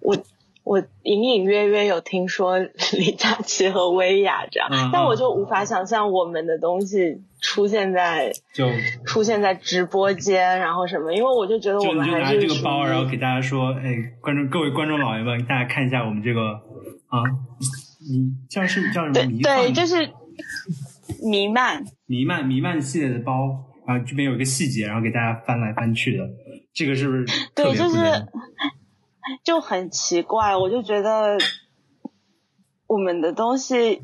[0.00, 0.16] 我。
[0.64, 2.60] 我隐隐约约有听说
[2.96, 8.66] 李佳琦和薇娅这样，但我就无法想象我们的东西出现在就
[9.04, 11.12] 出现在直播间，然后什么？
[11.12, 16.52] 因为我就觉得我们还是就拿这个包，然后给大家说，哎，观众各位观众老爷们，大家看一下我们这个
[17.08, 17.20] 啊，
[18.08, 19.30] 你叫是叫什么？
[19.30, 20.10] 迷对，就是
[21.22, 26.26] 弥漫弥漫弥漫系列的包，然后这边有一个细节，然后给大家翻来翻去的，
[26.72, 27.74] 这个是不是对？
[27.74, 27.98] 就是。
[29.44, 31.38] 就很奇怪，我就觉得
[32.88, 34.02] 我们的东西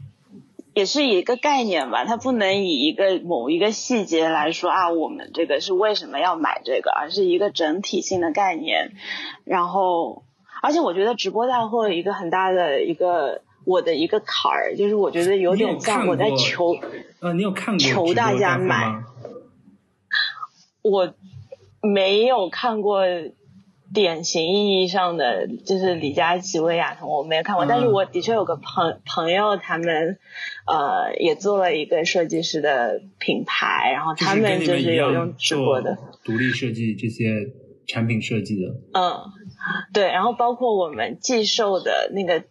[0.78, 8.92] 也是一个概念吧，它不能以一个某一个细节来说啊，我们这个是为什么要买这个，而是一个整体性的概念。
[9.44, 10.22] 然后，
[10.62, 16.76] 而且我觉得直播带货一个很大的一个我的一个坎儿，就是我觉得有点像我在求
[17.18, 19.02] 呃，你有看过求大家买？
[20.82, 21.12] 我
[21.82, 23.02] 没有看过。
[23.90, 30.18] 典型意义上的就是李佳琦、薇娅彤，我没有看过，但是我的确有个朋朋友，他们
[30.68, 37.30] 呃也做了一个设计师的品牌，然后他们就是有用直播的独立设计这些
[37.86, 38.68] 产品设计的。
[38.92, 39.18] 嗯，
[39.92, 42.44] 对，然后包括我们寄售的那个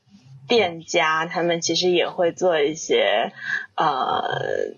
[0.47, 3.32] 店家，他们其实也会做一些
[3.75, 4.75] 呃。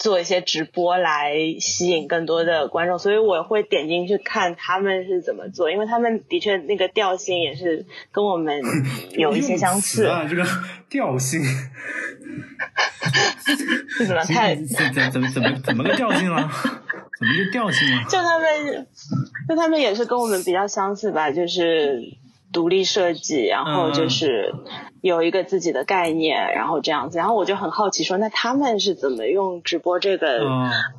[0.00, 8.62] 做一些直播来吸引更多的观众，所以我会点进去看他们是怎么做，因为他们的确那个调性也是跟我们
[9.12, 10.06] 有一些相似。
[10.06, 10.42] 啊，这个
[10.88, 11.38] 调性，
[14.06, 16.50] 怎么太怎怎么怎么怎么个调性了？
[17.20, 18.02] 怎么就调性啊？
[18.08, 18.86] 就他们，
[19.46, 22.00] 就他们也是跟我们比较相似吧，就是
[22.52, 24.54] 独立设计，然后就是。
[25.02, 30.44] 有一个自己的概念，然后这样子，然后我就很好奇，说那他们是怎么用直播这个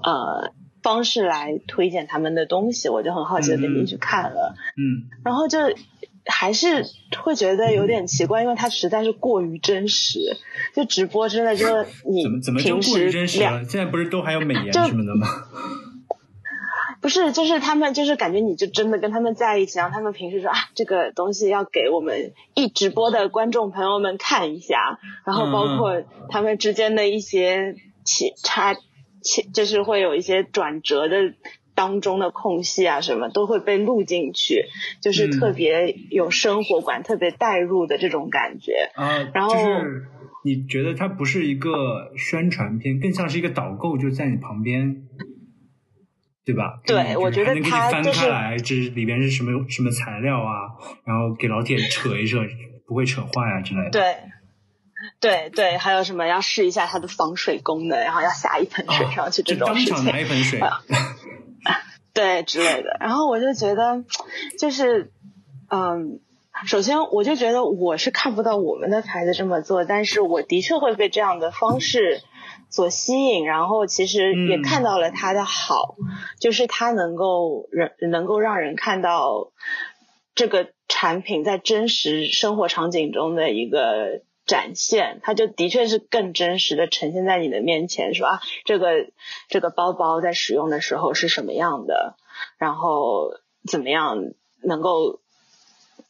[0.02, 2.90] 呃方式来推荐他们的东西？
[2.90, 5.60] 我就很好奇的点进去看了，嗯，然后就
[6.26, 6.84] 还是
[7.22, 10.18] 会觉得有点奇怪，因为它实在是过于真实，
[10.74, 11.68] 就直播真的就
[12.10, 13.64] 你怎么怎么就过于真实了？
[13.66, 15.28] 现在不是都还有美颜什么的吗？
[17.02, 28.76] 不是，就是他们，就是感觉你就真的跟他们在一起，然后他们平时说啊，这个东西要给我们一直播的观众朋友们看一下，然后包括他们之间的一些起差，
[29.22, 31.34] 起就是会有一些转折的
[31.74, 34.66] 当中的空隙啊，什么都会被录进去，
[35.02, 38.92] 就是特别有生活感，特别带入的这种感觉。
[38.94, 39.56] 啊，然后
[40.46, 45.08] 你觉得它不是一个宣传片，更像是一个导购，就在你旁边。
[46.44, 46.80] 对吧？
[46.86, 50.74] 对，我觉得他翻开来，这里边是什么什么材料啊？
[51.06, 52.40] 然后给老铁扯一扯，
[52.88, 53.92] 不会扯坏啊之类的。
[53.92, 54.18] 对，
[55.20, 59.94] 对对，还有什么要试一下它的防水功能，然后要下一盆水上去这种事情。
[59.94, 60.60] 当场拿一盆水。
[62.14, 64.04] 对之类的，然后我就觉得，
[64.60, 65.14] 就是
[65.70, 66.20] 嗯，
[66.66, 72.22] 首先我就觉得我是看不到我们的牌子这么做，但是我的确会被这样的方式。
[72.72, 75.96] 所吸引，然后其实也看到了它的好，
[76.40, 79.52] 就是它能够人能够让人看到
[80.34, 89.12] 这个产品在真实生活场景中的一个展现，它就的确是更真实的呈现在你的面前，说啊，这个
[89.50, 92.16] 这个包包在使用的时候是什么样的，
[92.58, 93.34] 然后
[93.70, 94.18] 怎么样
[94.64, 95.20] 能够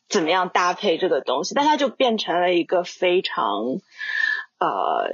[0.07, 3.81] 怎么样搭配这个东西，但它就变成了一个非常
[4.59, 5.09] 呃。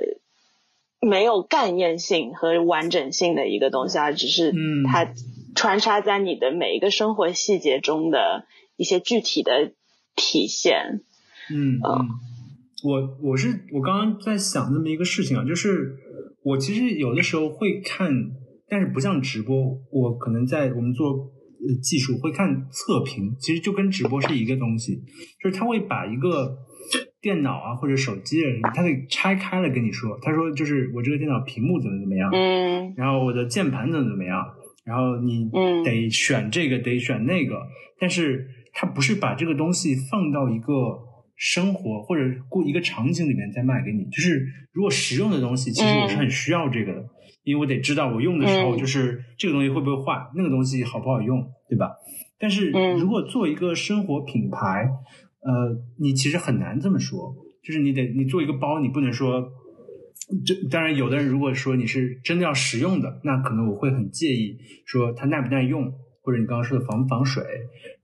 [1.00, 4.54] 没有概念性和完整性的一个东西，而只是
[4.86, 5.14] 它
[5.56, 9.74] 穿插在你的每一个生活细节中的一些具体的
[10.16, 11.02] 体现。
[11.50, 12.10] 嗯嗯，
[12.84, 15.96] 我我是我刚刚在想这么一个事情啊，就是
[16.44, 18.12] 我其实有的时候会看，
[18.68, 19.56] 但是不像直播，
[19.92, 24.96] 我可能在我们做呃技术会看测评，其实就跟直播是一个东西，
[25.42, 26.58] 就是他会把一个
[27.22, 34.46] 电脑啊或者手机啊什么，他给拆开了跟你说，他说就是我这个电脑屏幕怎么怎么样，嗯然后我的键盘怎么怎么样，
[34.86, 37.62] 然后你嗯得选这个，得选那个，
[38.00, 40.74] 但是他不是把这个东西放到一个
[41.36, 44.06] 生活或者过一个场景里面再卖给你。
[44.06, 47.06] 就是如果实用的东西，其实我是很需要这个的，
[47.44, 51.90] 因为我得知道我用的时候，嗯就是这个东西会不会坏，那个东西好不好用，对吧？
[52.40, 54.88] 但是嗯如果做一个生活品牌，
[55.48, 57.34] 呃，你其实很难这么说，
[57.64, 59.50] 就是你得你做一个包，你不能说。
[60.46, 65.90] 这当然，有的人如果说你是真的要实用的，那可能我会很介意说它耐不耐用，
[66.22, 67.42] 或者你刚刚说的防不防水，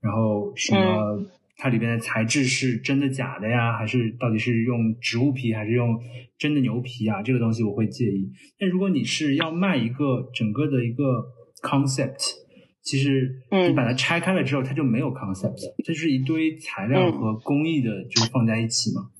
[0.00, 1.20] 然后什么
[1.58, 6.00] 它里边的材质是真的假的呀，还是到底是用植物皮还是用
[6.38, 7.20] 真的牛皮啊？
[7.20, 8.30] 这个东西我会介意。
[8.58, 11.02] 但如果你是要卖一个整个的一个
[11.62, 12.32] concept，
[12.84, 19.10] 其实嗯你把它拆开了之后，它就没有 concept，这是一堆材料嗯和工艺的，就是放在一起嘛。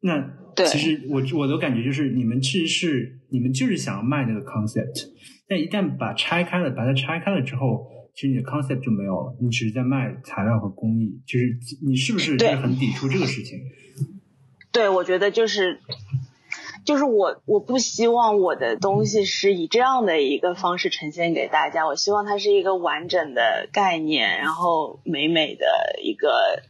[0.00, 0.20] 那
[0.54, 5.08] 对其实我我的感觉就是，你们其实是你们就是想要卖那个 concept，
[5.48, 13.58] 但一旦把拆开了，把它拆开了之后，其实你的 concept 就没有了，你只是在卖材料和工艺，就是你是不是就是很抵触这个事情？
[14.70, 15.80] 对，我觉得就是，
[16.88, 25.66] 就是我我不希望我的东西是以这样的一个方式呈现给大家，我希望它是一个完整的概念，然后美美的
[26.02, 26.62] 一个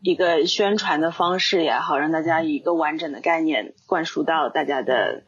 [0.00, 5.24] 一个宣传的方式也好，让大家以一个完整的概念灌输到大家的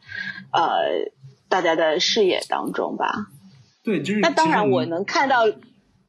[0.51, 1.11] 呃
[1.47, 3.27] 大家的视野当中吧。
[3.83, 5.45] 对，就是那当然，我能看到，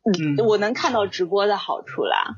[0.05, 2.37] 嗯我能看到直播的好处啦。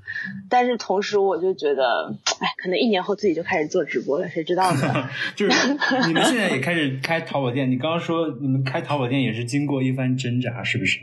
[0.50, 5.08] 但是同时，我就觉得，哎，可能一年后自己就开始做直播了，谁知道呢？
[5.34, 5.68] 就是
[6.06, 10.98] 你们现在也开始开淘宝店，你刚刚说你们开淘宝店也是经过一番挣扎，是不是？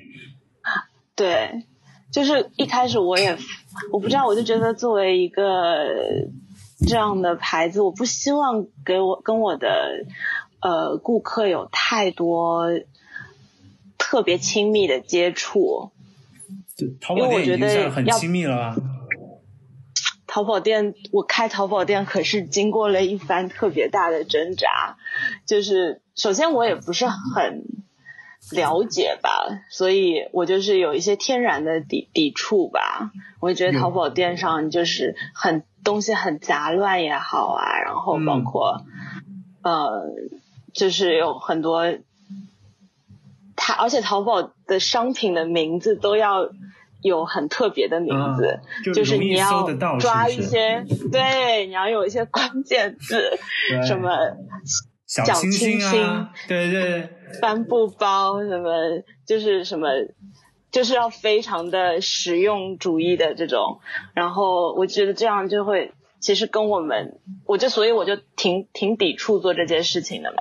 [1.15, 1.63] 对，
[2.11, 3.37] 就是一开始我也
[3.91, 5.83] 我不知道，我就觉得作为一个
[6.87, 10.05] 这样的牌子，我不希望给我跟我的
[10.61, 12.69] 呃顾客有太多
[13.97, 15.91] 特别亲密的接触。
[16.81, 18.75] 就淘宝店已经算很亲密了吧？
[20.25, 24.97] 淘宝店，我开淘宝店可是经过了一番特别大的挣扎，
[25.45, 27.61] 就是首先我也不是很
[28.51, 29.29] 了解吧，
[29.69, 33.11] 所以我就是有一些天然的抵抵触吧。
[33.39, 38.81] 我觉得淘宝店上就是很东西很杂乱也好啊，然后包括、
[39.61, 40.09] 呃，
[40.73, 41.85] 就是有很多。
[43.63, 46.49] 它而且淘宝的商品的名字都要
[47.03, 53.37] 有很特别的名字，嗯就就是你要抓一些，对，你要有一些关键字，
[53.85, 54.09] 什么
[55.05, 58.73] 小小清新啊，对对对，帆布包，什么
[59.27, 59.89] 就是什么，
[60.71, 63.79] 就是要非常的实用主义的这种。
[64.15, 70.37] 然后我觉得这样就会，其实跟我们，我就所以我就挺挺抵触做这件事情的嘛。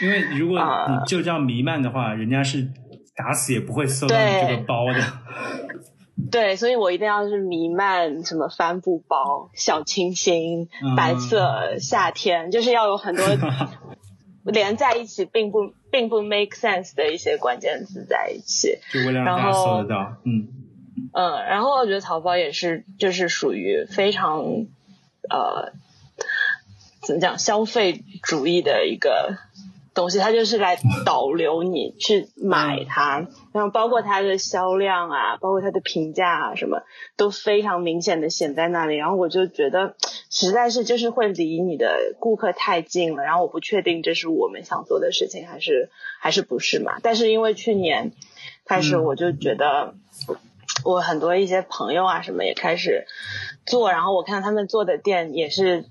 [0.00, 2.68] 因为如果啊你就这样弥漫的话，人家是
[3.16, 5.00] 打死也不会搜到你这个包的。
[6.32, 13.24] 对，所以我一定要是弥漫什么帆布包、小清新、嗯白色夏天，就是要有很多
[14.44, 18.78] 连在一起并不并不 make sense 的一些关键词在一起。
[18.92, 20.48] 就为了让大家然后搜得到，嗯，
[21.12, 24.42] 嗯，然后我觉得淘宝也是，就是属于非常
[25.30, 25.72] 呃，
[27.02, 29.36] 怎么讲消费主义的一个
[29.94, 36.82] 东西，它就是来导流你去买它，然后包括它的销量啊，包括它的评价啊，什么
[37.16, 38.96] 都非常明显的显在那里。
[38.96, 39.96] 然后我就觉得
[40.30, 46.98] 实在是就是会离你的顾客太近了，然后我不确定这是我们想做的事情还是还是不是嘛。
[47.02, 48.12] 但是因为去年
[48.64, 49.94] 开始，嗯我就觉得。
[50.84, 53.04] 我很多一些朋友啊什么也开始
[53.68, 55.84] 做，然后我看他们做的店也是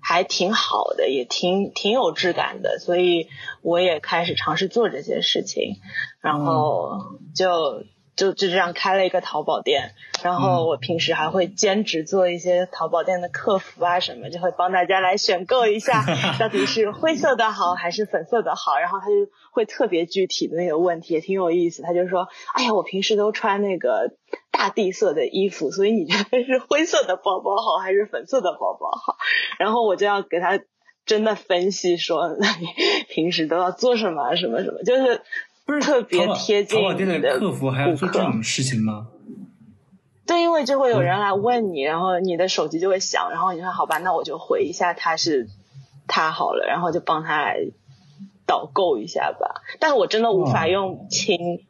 [0.00, 3.28] 还挺好的，也挺挺有质感的，所以
[3.62, 5.76] 我也开始尝试做这些事情，
[6.20, 7.82] 然后就
[8.14, 16.04] 就就这样开了一个淘宝店，然后我平时还会兼职做一些淘宝店的客服啊什么，就会帮大家来选购一下
[16.38, 19.14] 到底是灰色的好还是粉色的好，然后他就
[19.52, 21.82] 会特别具体的那个问题，也挺有意思。
[21.82, 24.12] 他就说：“哎呀，我平时都穿那个
[24.58, 29.16] 大地色的衣服，所以你觉得是灰色的包包好还是粉色的包包好？”
[29.60, 30.58] 然后我就要给他
[31.06, 32.66] 真的分析说，那你
[33.08, 35.22] 平时都要做什么什么什么，就是
[35.64, 39.06] 不是特别贴近你的客服还要做这种事情吗？
[40.26, 45.46] 对，因为就会有嗯人来问你，然后你的手机就会响，然后你说好吧，那我就回一下他是
[46.08, 47.60] 他好了，然后就帮他来
[48.44, 49.62] 导购一下吧。
[49.78, 51.64] 但是我真的无法用亲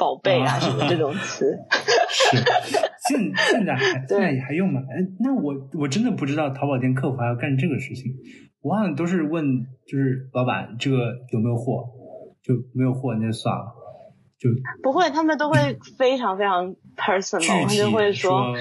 [0.00, 1.44] 宝贝啊啊什么这种词。
[2.08, 2.36] 是，
[3.08, 4.80] 现现在还对 现在还用吗？
[4.88, 8.12] 哎，那我我真的不知道淘宝店客服还要干这个事情，
[8.62, 9.44] 我好像都是问
[9.86, 10.96] 就是老板这个
[11.32, 11.84] 有没有货，
[12.42, 13.66] 就没有货那就算了，
[14.38, 14.48] 就
[14.82, 18.54] 不会，他们都会非常非常 personal，他具体就会说，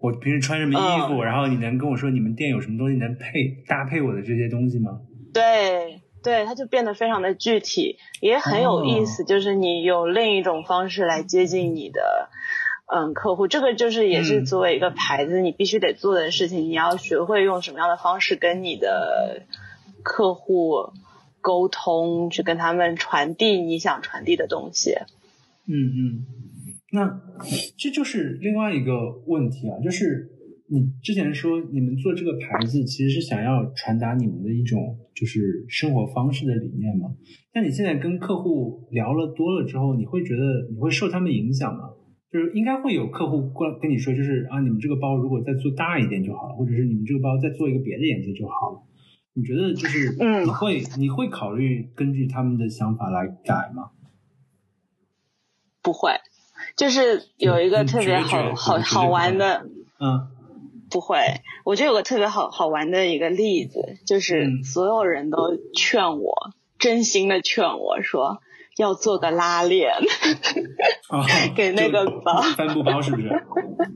[0.00, 5.00] 我平时穿什么衣服，然后你能跟我说你们店有什么东西能配搭配我的这些东西吗？
[5.34, 9.22] 对对，它就变得非常的具体，也很有意思。
[9.22, 12.28] 就是你有另一种方式来接近你的
[12.92, 16.62] 嗯客户，这个就是也是嗯作为一个牌子，你必须得做的事情。
[16.62, 19.42] 你要学会用什么样的方式跟你的
[20.02, 20.90] 客户
[21.40, 24.96] 沟通，去跟他们传递你想传递的东西。
[25.68, 26.26] 嗯嗯，
[26.90, 27.20] 那
[27.78, 28.92] 这就是另外一个
[29.26, 30.28] 问题啊，就是
[30.68, 37.14] 你之前说你们做这个牌子其实是想要传达你们的一种就是生活方式的理念嘛？
[37.54, 41.90] 那你现在跟客户聊了多了之后，你会觉得你会受他们影响吗？
[42.32, 48.82] 就是应该会有客户过来跟你说，就是啊，你们这个包如果再做大一点就好了，或者是你们这个包再做一个别的颜色就好了。
[49.34, 53.90] 你觉得就是嗯你会、你会考虑根据他们的想法来改吗？
[55.80, 56.10] 不会，
[56.76, 59.68] 就是有一个嗯特别好好好玩的。
[60.00, 60.35] 嗯
[60.90, 66.34] 不会，我觉得有个特别好好玩的一个例子，就是嗯所有人都劝我，
[66.78, 68.40] 真心的劝我说
[68.76, 69.92] 要做个拉链。
[71.08, 71.26] 啊，
[71.56, 73.28] 给那个包帆布包是不是？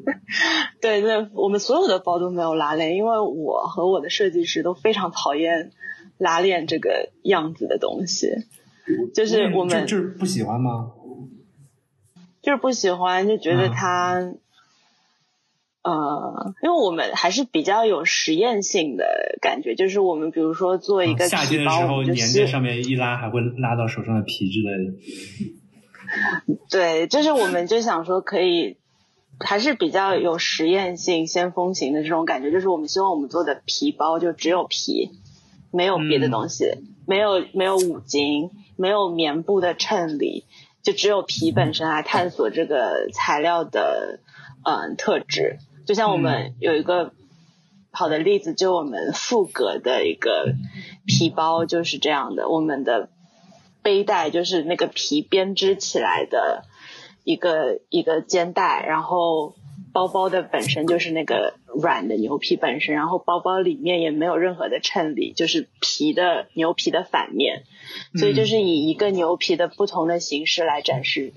[0.80, 5.70] 对，那我们所有的包都没有拉链，因为我和我的设计师都非常讨厌
[6.18, 8.28] 拉链这个样子的东西，
[9.14, 10.92] 就是我们嗯就就是不喜欢吗？
[12.42, 14.32] 就是不喜欢，就觉得嗯它。
[15.82, 19.04] 呃，因为我们还是比较有实验性的
[19.40, 24.92] 感觉，就是我们比如说做一个啊夏包，的时候就粘是在上面一拉，还会拉到手上的皮之类的。
[26.68, 28.76] 对，就是我们就想说可以，
[29.38, 32.50] 还是比较有实验性、先锋型的这种感觉。
[32.50, 35.12] 就是我们希望我们做的皮包就只有皮，
[35.72, 36.66] 没有别的嗯东西，
[37.06, 40.44] 没有没有五金，没有棉布的衬里，
[40.82, 44.20] 就只有皮本身来探索这个材料的
[44.62, 45.56] 嗯特质。
[45.86, 47.12] 就像我们有一个
[47.90, 50.54] 好的例子，就我们富格的一个
[51.06, 53.08] 皮包就是这样的，我们的
[53.82, 56.64] 背带就是那个皮编织起来的
[57.24, 59.54] 一个一个肩带，然后
[59.92, 67.64] 包包的本身就是那个软的牛皮本身，然后包包里面也没有任何的衬里，就是皮的牛皮的反面，
[68.14, 71.32] 所以就是以一个牛皮的不同的形式来展示，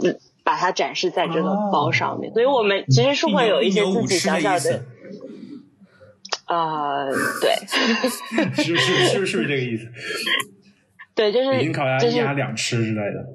[0.00, 4.84] 嗯，把它展示在这个包上面，所以我们其实是会有一些自己小小的，
[6.46, 7.56] 呃，对，
[8.62, 9.88] 是不是是不是是不是这个意思？
[11.16, 13.26] 对，就是北京烤鸭一鸭两吃之类的。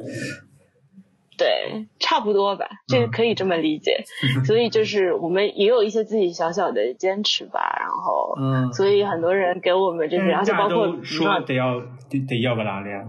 [1.37, 4.03] 对，差不多吧，这个可以这么理解。
[4.45, 13.03] 所以就是我们也有一些自己小小的坚持吧，然后，嗯所以很多人给我们就是，而且包括都说得要得得要个拉链，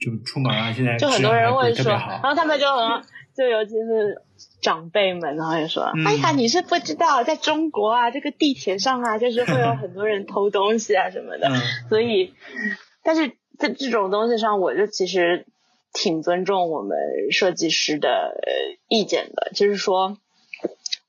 [0.00, 2.20] 就出门啊，现在就很多人会说，然。
[2.22, 3.00] 后他们就很，
[3.38, 4.20] 就尤其是
[4.60, 11.54] 长辈们，然后就说，嗯哎呀，你是不知道，在中国啊，这个地铁上啊，就是会有很多人偷东西啊什么的，嗯
[11.88, 12.34] 所以，
[13.04, 15.46] 但是在这种东西上，我就其实
[15.92, 16.98] 挺尊重我们
[17.30, 18.52] 设计师的呃
[18.88, 20.18] 意见的，就是说。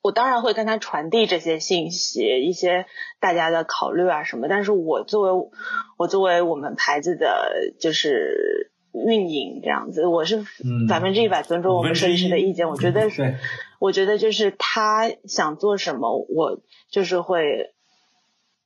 [0.02, 2.86] 我当然会跟他传递这些信息，一些
[3.20, 5.50] 大家的考虑啊什么，但是我作为
[5.98, 10.88] 我作为我们牌子的，就是运营这样子，我是嗯。
[10.88, 12.70] 百分之一百尊重我们设计师的意见。
[12.70, 13.38] 我觉得是，
[13.80, 17.74] 我觉得就是他想做什么，我就是会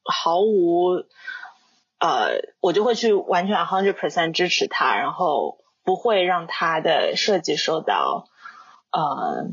[0.04, 1.04] 毫无
[2.00, 8.26] 呃，我就会去完全 hundred percent 支持他，然后不会让他的设计受到
[8.92, 9.52] 呃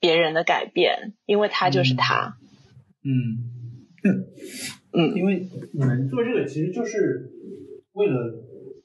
[0.00, 2.36] 别人的改变，因为他就是他。
[3.04, 3.10] 嗯，
[4.04, 5.14] 嗯。
[5.14, 7.30] 因为你们做这个其实就是
[7.92, 8.34] 为了，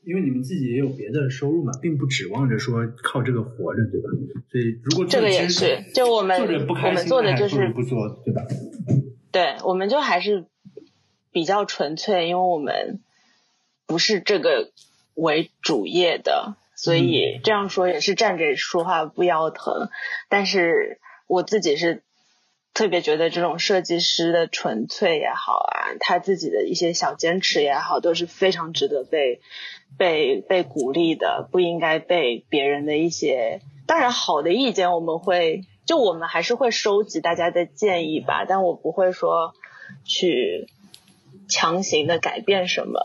[0.06, 4.10] 因为你们自己也有别的收入嘛，并不指望着说靠这个活着，对吧？
[4.52, 8.44] 所以如果做这个也是就我们我们做的就是不做，对吧？
[9.32, 10.46] 对，我们就还是
[11.32, 13.02] 比较纯粹，因为我们
[13.88, 14.72] 不是这个
[15.16, 19.90] 为主业的，所以这样说也是站着说话不腰疼。
[20.30, 22.04] 但是我自己是
[22.74, 29.42] 特别觉得这种设计师的纯粹也好啊，他自己的一些小坚持也好，都是非常值得被
[29.98, 39.54] 被被鼓励的，不应该被别人的一些当然好的意见我们会就我们还是会收集大家的建议吧，但我不会说
[40.04, 40.68] 去
[41.48, 43.00] 强行的改变什么。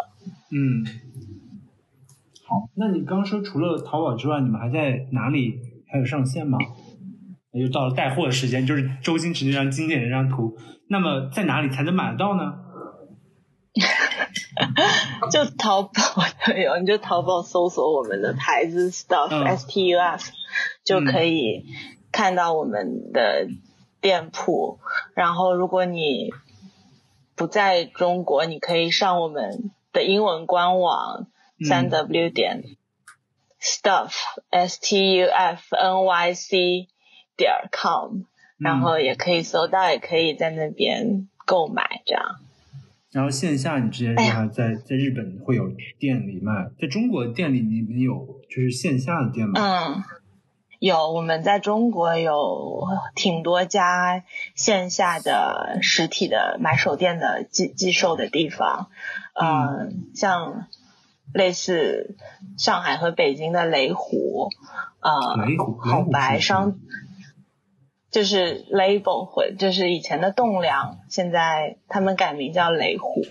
[0.50, 0.86] 嗯，
[2.46, 5.60] 好，那你刚刚说除了淘宝之外，你们还在哪里
[5.90, 6.58] 还有上线吗？
[7.52, 10.56] 又到了带货的时间，就是周星驰那张经典那张图。
[10.88, 12.54] 那么在哪里才能买得到呢？
[15.30, 15.92] 就淘宝
[16.46, 20.30] 都有，你就淘宝搜索我们的牌子 stuff s t u f
[20.84, 21.64] 就可以
[22.12, 23.48] 看到我们的
[24.00, 24.78] 店铺。
[25.14, 26.30] 然后如果你
[27.34, 31.26] 不在中国，你可以上我们的英文官网
[31.66, 32.64] 三 w 点
[33.60, 34.12] stuff
[34.50, 36.88] s t u f n y c
[37.36, 38.24] 点 com，
[38.58, 42.40] 然后也可以搜到，也可以在那边购买这样。
[43.10, 49.54] 然后线下你之前说还在在日本会有店里卖，在中国店里你们有就是线下的店吗？
[49.56, 50.02] 嗯，
[50.78, 52.82] 有，我们在中国有
[53.14, 58.90] 挺多家线下的实体的买手店的寄寄售的地方，
[59.40, 60.66] 嗯，像
[61.32, 62.14] 类似
[62.58, 64.50] 上海和北京的雷虎，
[65.00, 66.78] 呃，雷虎好白商。
[68.10, 73.22] 就是 label 会，就是以前的栋梁，现在他们改名叫雷虎，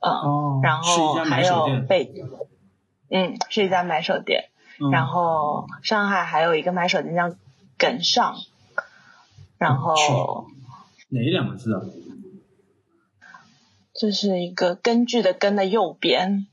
[0.00, 2.14] 嗯，然后还有被，
[3.10, 4.48] 嗯，是一家买手店，
[4.90, 7.34] 然后上海还有一个买手店叫
[7.76, 8.36] 耿上，
[9.58, 9.94] 然后
[11.10, 11.82] 哪两个字啊？
[13.92, 16.46] 这是一个根据的根的右边，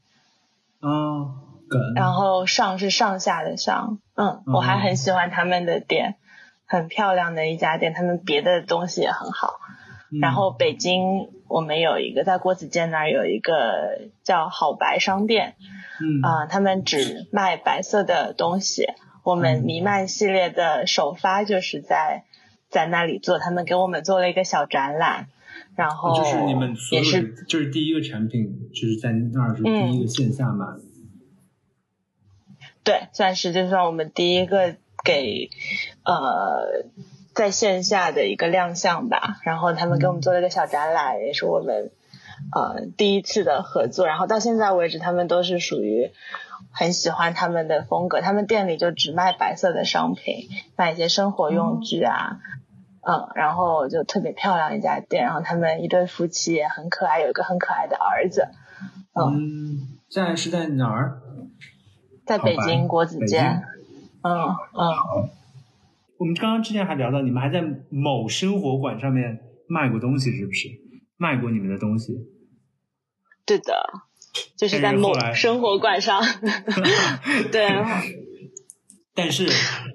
[0.81, 1.35] 嗯，
[1.69, 6.17] 耿，然后上是上下的上，嗯，我还很喜欢他们的店。
[6.66, 9.59] 很漂亮的一家店，他们别的东西也很好。
[10.22, 15.55] 然后北京我们有一个在郭子健那儿有一个叫好白商店，
[15.99, 18.86] 嗯啊，他们只卖白色的东西。
[19.24, 22.24] 我们弥漫系列的首发就是在
[22.70, 25.28] 在那里做，他们给我们做了一个小展览，
[25.76, 30.66] 然后就是你们也是就是第一个产品就是在那儿是第一个线下卖，
[32.84, 34.78] 对，算是就算我们第一个。
[35.05, 35.49] 给
[36.03, 36.89] 呃
[37.33, 41.91] 在线下的一个亮相吧，然后他们给我们做了一个小展览，也是我们
[42.53, 44.07] 呃第一次的合作。
[44.07, 46.11] 然后到现在为止，他们都是属于
[46.71, 48.19] 很喜欢他们的风格。
[48.19, 52.39] 他们店里就只卖白色的商品，卖一些生活用具啊，
[53.01, 55.23] 嗯，然后就特别漂亮一家店。
[55.23, 58.47] 然后他们一对夫妻也很可爱，有一个很可爱的儿子。
[59.13, 61.21] 嗯，现在是在哪儿？
[62.25, 63.61] 在北京国子监。
[64.26, 64.34] 嗯
[64.73, 65.30] 嗯，
[66.17, 70.67] 我们刚刚之前还聊到，你们还在某生活馆上面卖过东西，是不是？
[71.17, 72.17] 卖过你们的东西？
[73.45, 73.84] 对的，
[74.57, 76.23] 就是在某生活馆上。
[77.53, 77.69] 对。
[79.13, 79.47] 但是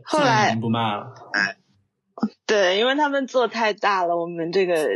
[0.04, 1.12] 后来不卖了。
[2.46, 4.90] 对，因为他们做太大了，我们这个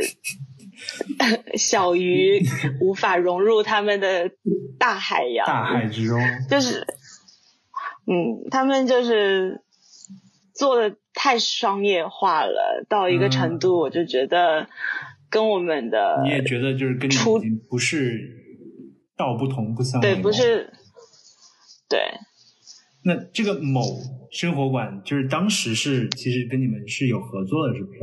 [1.57, 2.41] 小鱼
[2.79, 4.31] 无法融入他们的
[4.79, 5.45] 大海洋。
[5.45, 6.17] 大海之中。
[6.49, 6.87] 就是。
[8.07, 9.61] 嗯，他们就是
[10.53, 14.67] 做的太商业化了，到一个程度，我就觉得
[15.29, 17.15] 跟我们的你也觉得就是跟你
[17.69, 18.19] 不是
[19.17, 20.71] 道不同不相对，不是
[21.89, 21.99] 对。
[23.03, 23.81] 那这个某
[24.31, 27.99] 生活馆就是当时是其实跟你们是有合作的，是不是？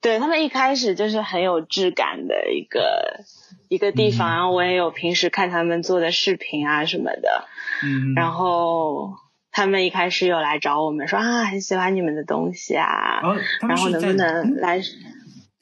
[0.00, 3.24] 对他们一开始就是很有质感的一个
[3.72, 7.48] 一个地方，然后我也有平时看他们做的视频啊什么的。
[7.82, 9.14] 嗯，然后
[9.50, 13.22] 他们一开始有来找我们说啊，很喜欢你们的东西啊，
[13.66, 14.78] 然后能不能来？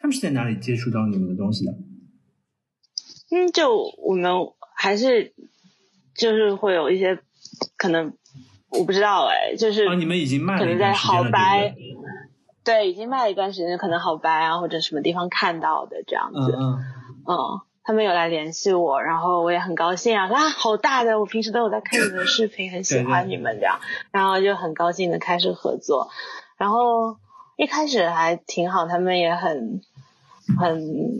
[0.00, 1.72] 他们是在哪里接触到你们的东西的？
[3.30, 4.32] 嗯，就我们
[4.76, 5.32] 还是
[6.16, 7.20] 就是会有一些
[7.76, 8.12] 可能
[8.70, 11.76] 我不知道哎，就是你们已经卖了可能在好白，
[12.64, 16.74] 对，已经卖了一段时间，可能好白啊或者什么地方看到的这样子，嗯
[17.28, 17.69] 嗯。
[17.82, 23.80] 他们有来联系我，然后我也很高兴啊，说啊好大的，我平时都有在看你们的视频，很喜欢你们这样，
[24.12, 26.08] 然后就很高兴的开始合作，
[26.56, 27.16] 然后
[27.56, 29.80] 一开始还挺好，他们也很
[30.58, 31.18] 很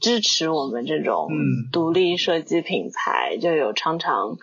[0.00, 1.28] 支持我们这种
[1.72, 4.38] 独立设计品牌，就有常常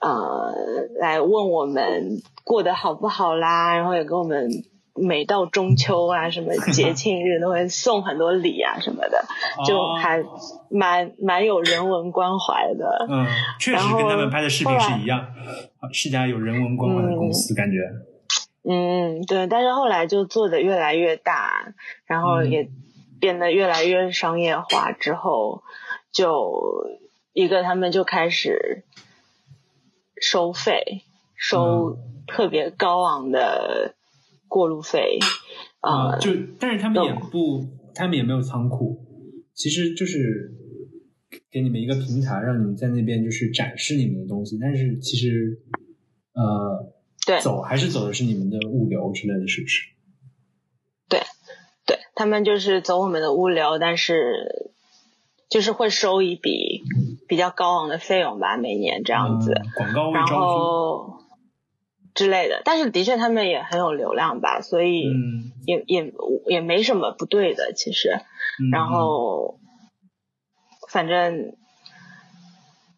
[0.00, 0.54] 呃
[0.98, 4.50] 来问我们过得好不好啦，然后也跟我们。
[4.96, 9.24] 每到中秋啊，什么节 庆日都会送很多礼啊什么的，
[9.66, 10.22] 就还
[10.70, 13.06] 蛮蛮有人文关怀的。
[13.08, 13.26] 嗯，
[13.60, 15.26] 确实跟他们拍的视频是一样，
[15.92, 17.78] 是家有人文关怀的公司感觉。
[18.68, 21.72] 嗯，对，但是后来就做的越来越大，
[22.06, 22.68] 然后也
[23.20, 25.62] 变得越来越商业化之后，
[26.12, 26.86] 就
[27.32, 28.84] 一个他们就开始
[30.20, 31.02] 收费，
[31.36, 33.94] 收特别高昂的
[34.56, 35.18] 过路费，
[35.80, 39.04] 啊，就但是他们也不，他们也没有仓库，
[39.52, 40.54] 其实就是
[41.50, 45.60] 给你们一个平台，让你们在那边就是展示你们的东西，但是其实
[46.32, 46.92] 呃。
[47.26, 49.82] 对，走还是走的是你们的物流之类的是不是？
[51.08, 51.18] 对，
[51.84, 54.70] 对他们就是走我们的物流，但是
[55.50, 56.84] 就是会收一笔
[57.26, 61.18] 比较高昂的费用吧，每年这样子，广告然后
[62.16, 62.62] 之类的。
[62.64, 65.04] 但是的确他们也很有流量吧，所以
[65.66, 66.12] 也也
[66.46, 68.18] 也没什么不对的其实。
[68.72, 69.60] 然后
[70.88, 71.54] 反正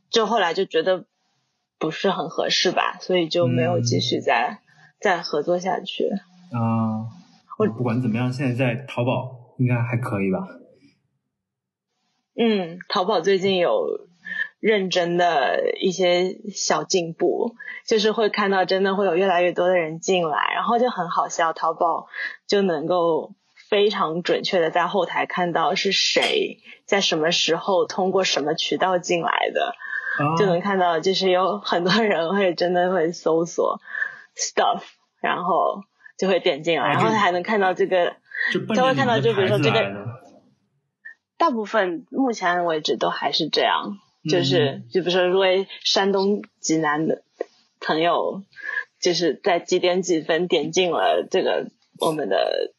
[0.08, 1.04] 就后来就觉得。
[1.80, 4.58] 不是很合适吧，所以就没有继续再
[5.00, 6.08] 再合作下去。
[6.50, 7.06] 啊，
[7.56, 10.48] 我不管怎么样，现在在淘宝应该还可以吧？
[12.34, 14.07] 嗯，淘宝最近有
[14.61, 17.54] 认真的一些小进步，
[17.86, 22.06] 就是会看到真的会有越来越多的人进来，然后就很好笑，淘宝
[22.46, 23.34] 就能够
[23.68, 29.74] 非常准确的在后台看到是谁在什么时候通过什么渠道进来的。
[30.36, 33.80] 就能看到，就是有很多人会真的会搜索
[34.36, 34.82] stuff，
[35.20, 35.84] 然后
[36.18, 38.16] 就会点进来，然后他还能看到这个，
[38.74, 39.94] 他会看到就比如说这个，
[41.36, 45.46] 大部分目前为止都还是这样，就是就比如说如果
[45.84, 47.22] 山东济南的
[47.80, 48.44] 朋友，
[49.00, 52.72] 就是在几点几分点进了这个我们的。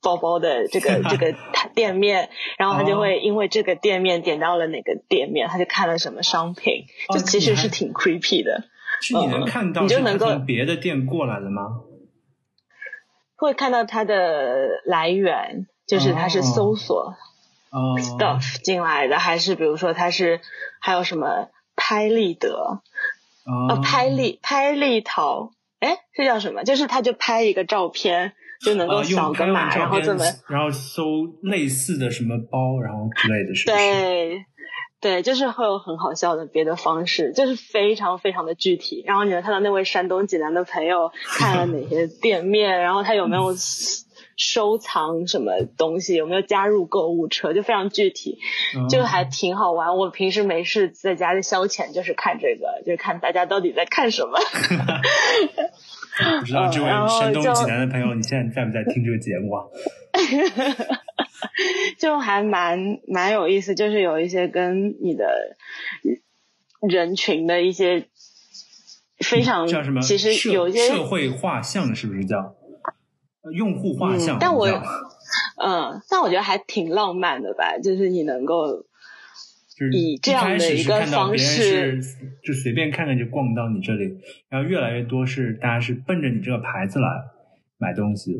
[0.00, 1.34] 包包的这个这个
[1.74, 8.62] 店面，然后他就会因为这个店面点到了哪个店面，他就看了什么商品，就其实是挺 creepy 的。
[9.02, 11.82] 是你能看到，你就能够别的店过来了吗？
[13.34, 17.16] 会看到它的来源，就是它是搜索
[17.70, 20.40] stuff 进来的，还是比如说它是
[20.80, 22.82] 还有什么拍立得
[23.68, 26.64] 啊，拍立拍立淘，哎，这叫什么？
[26.64, 28.32] 就是他就拍一个照片。
[28.60, 31.04] 就能够扫个码，然后这么，然后搜
[31.42, 34.44] 类似的什么包，然后之类的，是对，
[35.00, 39.04] 对，就是会有很好笑的别的方式，就是非常非常的具体。
[39.06, 43.54] 然后你能看到那位山东济南的朋友看了哪些店面，然后他有没有
[44.38, 48.38] 收藏什么东西，有没有加入购物车，就非常具体，
[48.88, 49.96] 就还挺好玩。
[49.96, 54.38] 我平时没事在家的消遣就是看这个，就是看大家到底在看什么。
[56.40, 59.66] 不知道这位 山东济南的朋友，你现在在不在听这个节目啊？
[61.98, 65.56] 就还蛮蛮有意思，就是有一些跟你的
[66.88, 68.08] 人群的一些
[69.18, 70.00] 非常叫什么？
[70.00, 72.54] 其实有一些社会画像，是不是叫
[73.52, 74.38] 用户画像？
[74.38, 78.84] 但我嗯，但我觉得还挺浪漫的吧，就是你能够。
[79.92, 82.00] 以这样的一个方式，
[82.42, 84.18] 就随便看看就逛到你这里，
[84.48, 87.06] 然后越来越多是大家是奔着你这个牌子来
[87.78, 88.32] 买东西，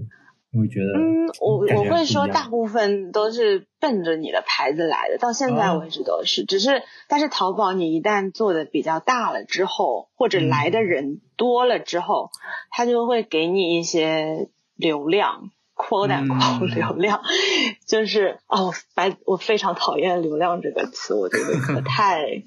[0.50, 0.98] 你会觉得？
[0.98, 6.44] 嗯，我我会说大部分都是奔着你的牌子来的，到现在为止都是。
[6.44, 12.30] 只是，但是淘宝你一旦做的比较大了之后，或者来的人多了之后，
[12.72, 14.48] 他就会给你一些
[14.78, 15.50] 流量。
[15.80, 17.22] 扩大扩流量，
[17.86, 22.42] 就是哦，白我非常讨厌“流量”这个词，我觉得可 太，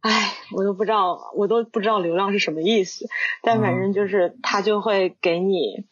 [0.00, 3.04] 唉，我都不知道，我都不知道流量是什么意思。
[3.42, 5.84] 但反正就是他就会给你，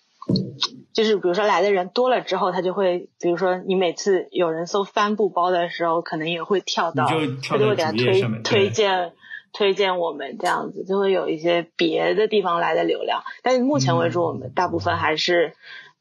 [0.95, 9.13] 就是比如说来的人多了之后，他就会，比如说你每次有人搜帆布包的时候，可能也会跳到，他就会给他推推荐
[9.55, 13.23] 推荐我们这样子，就会有一些别的地方来的流量。
[13.43, 15.55] 但是目前为止，我们大部分还是。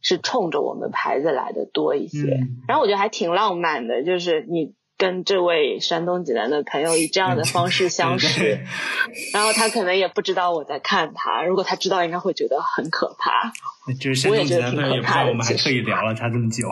[0.05, 8.59] 是冲着我们牌子来的多一些，然后我觉得还挺浪漫的，就是你跟这位山东济南的朋友以这样的方式相识，
[9.31, 13.53] 然后他可能也不知道我在看他，如果他知道，应该会觉得很可怕。
[13.93, 16.67] 就是山东济南朋友也不知道我们还特意聊了他这么久。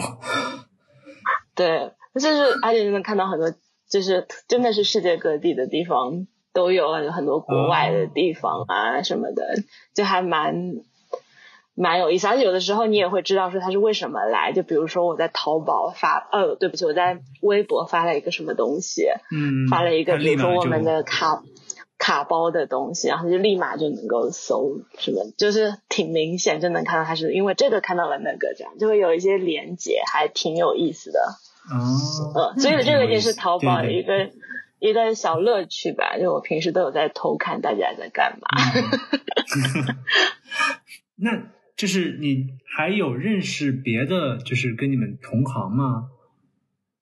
[1.56, 3.50] 对，就是而且能看到很多，
[3.90, 9.56] 就是真的是世界各地的地方都有，有很多国外的地方啊什么的，
[9.94, 10.76] 就还蛮。
[11.74, 21.42] 蛮有意思，而且有的时候你也会知道说他是为什么来，就比如说我在淘宝发，呃，对不起，我在微博发了一个什么东西，嗯，发了一个比如说我们的卡
[21.98, 31.20] 卡包的东西，然后就立马就能够搜什么，就是挺明显就能看到他是因为这个看到了那个，这样就会有一些连接，还挺有意思的。
[31.72, 34.30] 哦，嗯，所以这个也是淘宝的一个
[34.82, 38.48] 一个小乐趣吧，就我平时都有在偷看大家在干嘛。
[41.16, 41.50] 那。
[41.78, 46.12] 就是你还有认识别的，就是跟你们同行吗？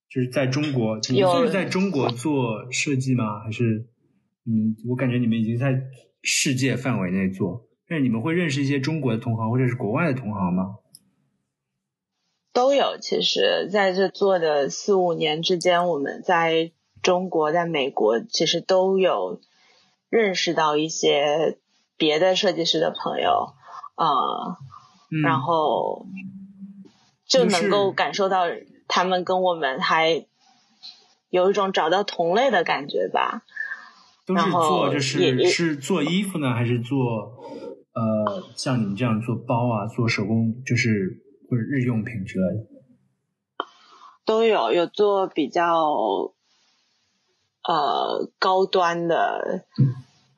[0.10, 3.42] 就是在中国，你就是在中国做设计吗？
[3.44, 3.90] 还是
[4.46, 5.82] 嗯，我感觉你们已经在
[6.22, 7.68] 世界范围内做。
[7.90, 10.76] 那你们会认识一些中国的同行或者是国外的同行吗？
[12.54, 12.98] 都有。
[13.02, 16.72] 其实在这做的四五年之间，我们在
[17.02, 19.42] 中国、在美国，其实都有
[20.10, 21.58] 认识到一些
[21.98, 23.54] 别的设计师的朋友。
[23.96, 24.08] 啊，
[25.22, 26.06] 然后
[27.26, 28.46] 就能够感受到
[28.88, 30.26] 他们跟我们还
[31.30, 33.44] 有一种找到同类的感觉吧。
[34.26, 36.98] 都是做就是是做衣服呢，还是做
[37.92, 42.68] 呃像你们这样做包啊，做手工就是或者日用品之类的。
[44.24, 46.32] 都有有做比较
[47.64, 49.66] 呃高端的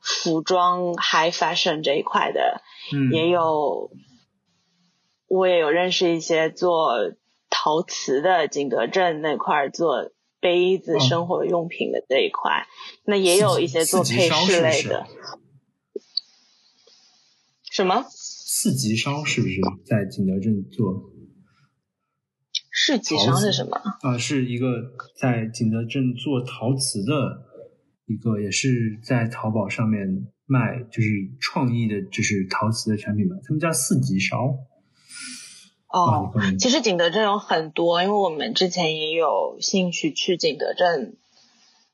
[0.00, 2.62] 服装 high fashion 这一块的。
[3.12, 3.90] 也有，
[5.28, 6.94] 我也有认识一些做
[7.48, 10.10] 陶瓷的，景德镇那块做
[10.40, 12.66] 杯子、生活用品的这一块，
[13.04, 15.06] 那也有一些做配饰类的。
[17.70, 18.04] 什么？
[18.10, 21.11] 四级烧是不是在景德镇做？
[22.86, 23.76] 四级烧是什么？
[24.02, 24.66] 啊，是一个
[25.20, 27.12] 在景德镇做陶瓷的
[28.06, 30.26] 一个，也是在淘宝上面。
[30.44, 31.08] 卖就是
[31.40, 33.36] 创意的，就是陶瓷的产品吧。
[33.42, 34.36] 他们叫四级烧。
[35.88, 41.16] 哦，其实景德镇有很多，因为我们之前也有兴趣去景德镇，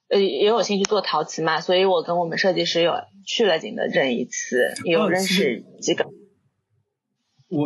[0.09, 6.07] 呃，也有兴趣做陶瓷嘛，所以我跟我们设计师有去了景德镇一次，也有认识几个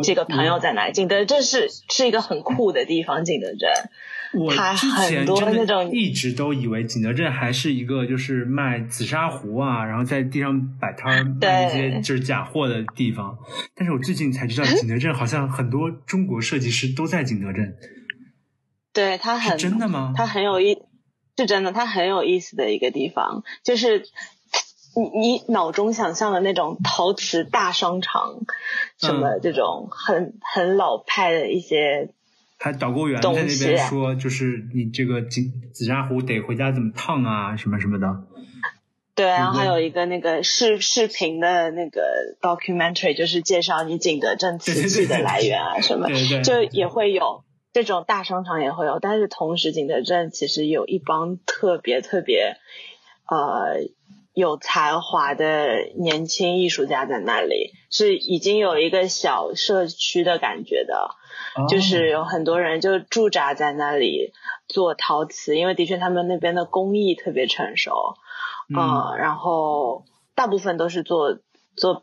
[0.03, 0.93] 几个朋友在哪里。
[0.93, 3.69] 景德镇是是一个很酷的地方，景德镇。
[4.33, 13.37] 我之前真的一直都以为景德镇还是一个就是卖紫砂壶啊，然后在地上摆摊 卖一些就是假货的地方。
[13.75, 17.75] 但是我最近才知道，景德镇好像很多中国设计师都在景德镇。
[18.91, 20.13] 对他很真的吗？
[20.15, 20.79] 他很有意，
[21.37, 24.03] 是真的，他很有意思的一个地方，就是
[24.95, 28.39] 你你脑中想象的那种陶瓷大商场，
[28.97, 32.09] 什么这种很很老派的一些。
[32.59, 35.41] 他导购员在那边说，就是你这个紫
[35.73, 38.07] 紫砂壶得回家怎么烫啊，什么什么的。
[39.15, 42.01] 对，然后还有一个那个视视频的那个
[42.41, 46.07] documentary，就是介绍你景德镇瓷器的来源啊什么，
[46.43, 52.55] 就也会有这种大商场也会有，但是同时景德镇其实有一帮特别特别
[53.29, 53.81] 呃
[54.33, 61.15] 有才华的年轻艺术家在那里，是已经有一个小社区的感觉的。
[61.69, 64.33] 就是有很多人就驻扎在那里
[64.67, 68.15] 做陶瓷，因为的确他们那边的工艺特别成熟，
[68.75, 70.03] 嗯，然后
[70.33, 71.37] 大部分都是做
[71.75, 72.01] 做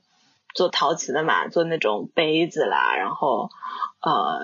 [0.55, 3.51] 做陶瓷的嘛，做那种杯子啦，然后
[4.01, 4.39] 呃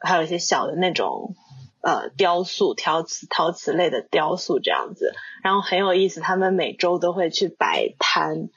[0.00, 1.36] 还有一些小的那种
[1.82, 5.12] 呃雕塑、陶瓷、陶瓷类的雕塑这样子，
[5.42, 8.48] 然后很有意思，他们每周都会去摆摊，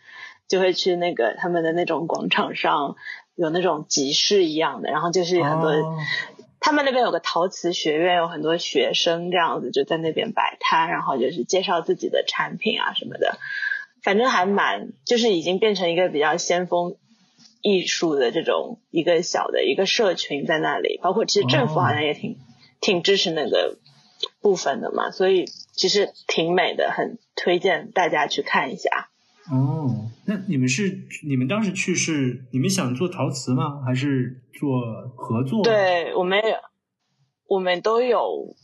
[0.48, 2.96] 就会去那个他们的那种广场上。
[3.38, 5.74] 有那种集市一样的，然后就是很多，
[6.62, 13.38] 他们那边有个陶瓷学院，有很多学生这样子就在那边摆摊，然后就是介绍自己的产品啊什么的，
[14.02, 16.96] 反正还蛮，就是已经变成一个比较先锋
[17.62, 22.38] 艺术的这种一个小的一个社群在那里，包括其实政府好像也挺
[22.86, 23.80] 挺支持那个
[24.42, 29.10] 部分的嘛，所以其实挺美的，很推荐大家去看一下。
[29.52, 33.82] 哦，那你们是你们当时去是你们想做陶瓷吗？
[33.84, 34.82] 还是做
[35.16, 35.64] 合作？
[35.64, 36.40] 对我们
[37.48, 38.56] 我们都有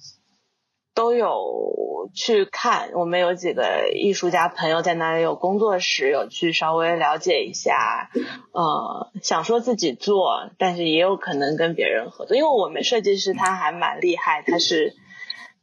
[0.93, 8.09] 都有去看，我们有几个艺术家朋友在那里有工作室，有去稍微了解一下。
[8.51, 14.93] 呃，想说自己做，但是也有可能跟别人合作，因为我们设计师他还蛮厉害，他是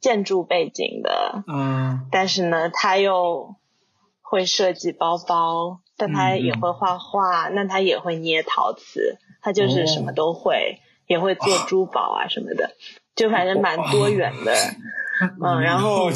[0.00, 3.54] 建筑背景的，嗯，但是呢，他又。
[4.30, 12.72] 会设计包包，但他也会画画，那他也会捏陶瓷，他就是什么都会，也会做珠宝啊什么的，
[13.16, 14.52] 就反正蛮多元的。
[15.44, 16.10] 嗯，然后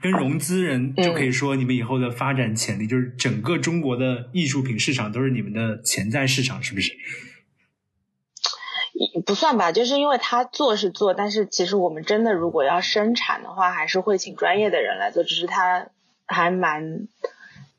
[0.00, 6.92] 跟融资人就可以说，你们以后的发展潜力就是整个中国的艺术品市场都是你们的潜在市场，是不是？
[9.24, 15.88] 不算吧，就是因为他做是做，但是其实我们真的如果要生产的话，还是会请专业的人来做，只是他。
[16.28, 17.06] 还蛮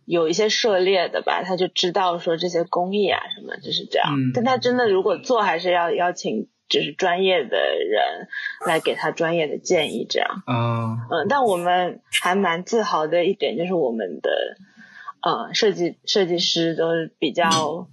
[0.06, 4.08] 有一些涉猎的吧，他就知道说这些工艺啊什么就是这样。
[4.34, 8.28] 但他真的如果做，还是要邀请就是专业的人
[8.66, 10.44] 来给他专业的建议这样。
[10.48, 11.00] 嗯。
[11.10, 14.30] 嗯，但我们还蛮自豪的一点就是我们的
[15.22, 17.88] 呃设计设计师都是比较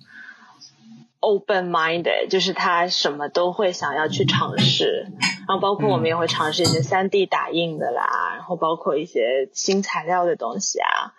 [1.21, 5.07] open minded，就是他什么都会想要去尝试，
[5.47, 11.15] 然后包括我们也会尝试一些三 D 打印的啦，然后包括一些新材料的东西啊，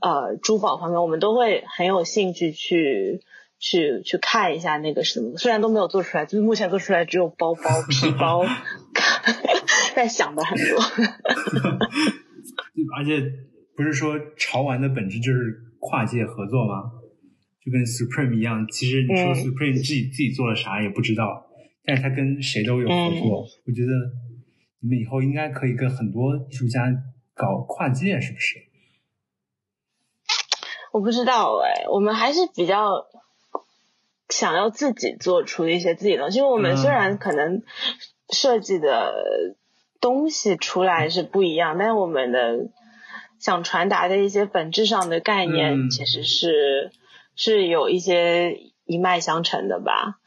[0.00, 3.22] 呃，珠宝方面我们都会很有兴趣去
[3.62, 8.44] 去去看一下那个什么，虽然都没有做出来，就是目前做出来只有包包、 皮包，
[9.94, 10.82] 在想的很多，
[12.98, 13.22] 而且
[13.76, 15.38] 不是说潮玩的本质就是
[15.78, 16.90] 跨界合作吗？
[17.64, 21.46] 就跟 Supreme 一样，其实你说 Supreme 自己自己做了啥也不知道，
[21.84, 23.46] 但是他跟谁都有合作。
[23.64, 23.92] 我觉得
[24.80, 26.92] 你们以后应该可以跟很多艺术家
[27.32, 28.56] 搞跨界，是不是？
[30.92, 33.06] 我不知道哎，我们还是比较
[34.32, 37.62] 想要自己做出一些自己的东西，因为我们虽然可能
[38.30, 39.54] 设计的
[40.00, 42.68] 东西出来是不一样，但是我们的
[43.38, 46.90] 想传达的一些本质上的概念其实是。
[47.34, 50.18] 是有一些一脉相承的吧，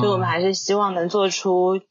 [0.00, 1.82] 所以我们还是希望能做出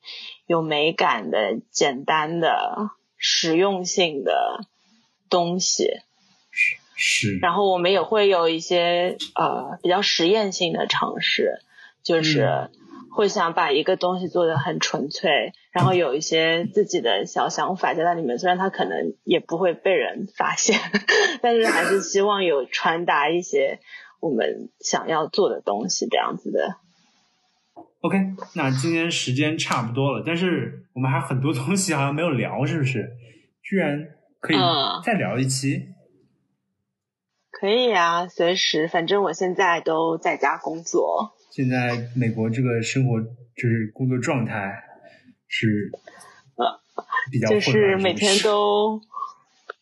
[0.48, 4.66] 有美感的、简单的、实用性的
[5.30, 5.92] 东西。
[6.50, 7.38] 是是。
[7.40, 11.62] 然后我们也会有一些呃比较实验性的尝试，
[12.04, 12.70] 就是
[13.16, 20.80] 会想把一个东西做的很纯粹，然后有一些自己的小想法在那里面，虽然它可能也不会被人发现，
[21.42, 23.80] 但是还是希望有传达一些。
[24.20, 26.78] 我们想要做的东西，这样子的。
[28.00, 28.18] OK，
[28.56, 33.12] 那今天时间差不多了，但是我们还很多 东西好像没有聊，是不是？
[33.62, 34.08] 居然
[34.40, 34.58] 可以
[35.04, 35.90] 再聊一期？
[37.52, 41.34] 可以啊，随时，反正我现在都在家工作。
[41.56, 44.84] 现在美国这个生活就是工作状态
[45.48, 45.92] 是
[46.56, 46.80] 呃
[47.32, 49.00] 比较就是每天都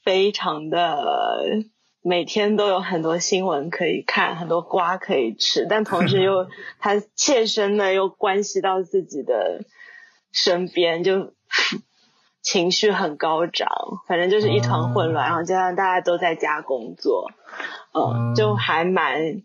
[0.03, 1.63] 非常的。
[2.03, 6.49] 每天都有很多新闻可以看，很多瓜可以吃，但同时又
[6.80, 9.63] 它切身的又关系到自己的
[10.32, 11.36] 身边，就
[12.41, 13.69] 情绪很高涨，
[14.07, 15.28] 反正就是一团混乱。
[15.28, 17.30] 然后加上大家都在家工作，
[17.93, 19.43] 嗯，就还蛮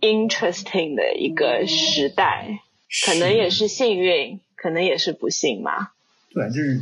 [0.00, 2.60] interesting 的一个时代，
[3.06, 5.90] 可能也是幸运，可能也是不幸嘛。
[6.32, 6.80] 对，就是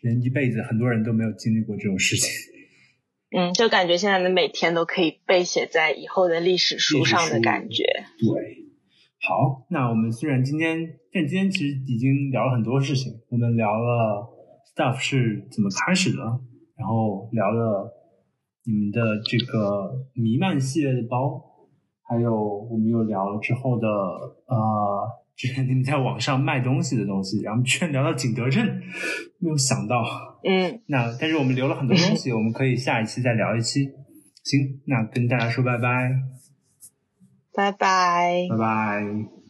[0.00, 2.30] 人一辈子很多人都没有经历过这种事情。
[3.34, 7.84] 嗯，就感觉现在的每天都可以被写在以后的历史书上的感觉。
[8.18, 8.58] 对，
[9.20, 13.20] 好，那我们虽然今天，但今天其实已经聊了很多事情。
[13.30, 14.28] 我们聊了
[14.76, 16.18] stuff 是怎么开始的，
[16.76, 17.90] 然后聊了
[18.66, 21.51] 你们的这个弥漫系列的包，
[22.12, 22.34] 还有
[22.70, 25.08] 我们又聊了之后的呃。
[25.34, 28.64] 之前你们在网上卖东西的东西，然后居然聊到景德镇，
[29.40, 30.04] 没有想到。
[30.44, 33.86] 嗯， 那但是我们留了很多东西，我们可以下一期再聊一期。
[34.44, 36.12] 行，那跟大家说拜拜，
[37.54, 39.41] 拜拜，拜拜。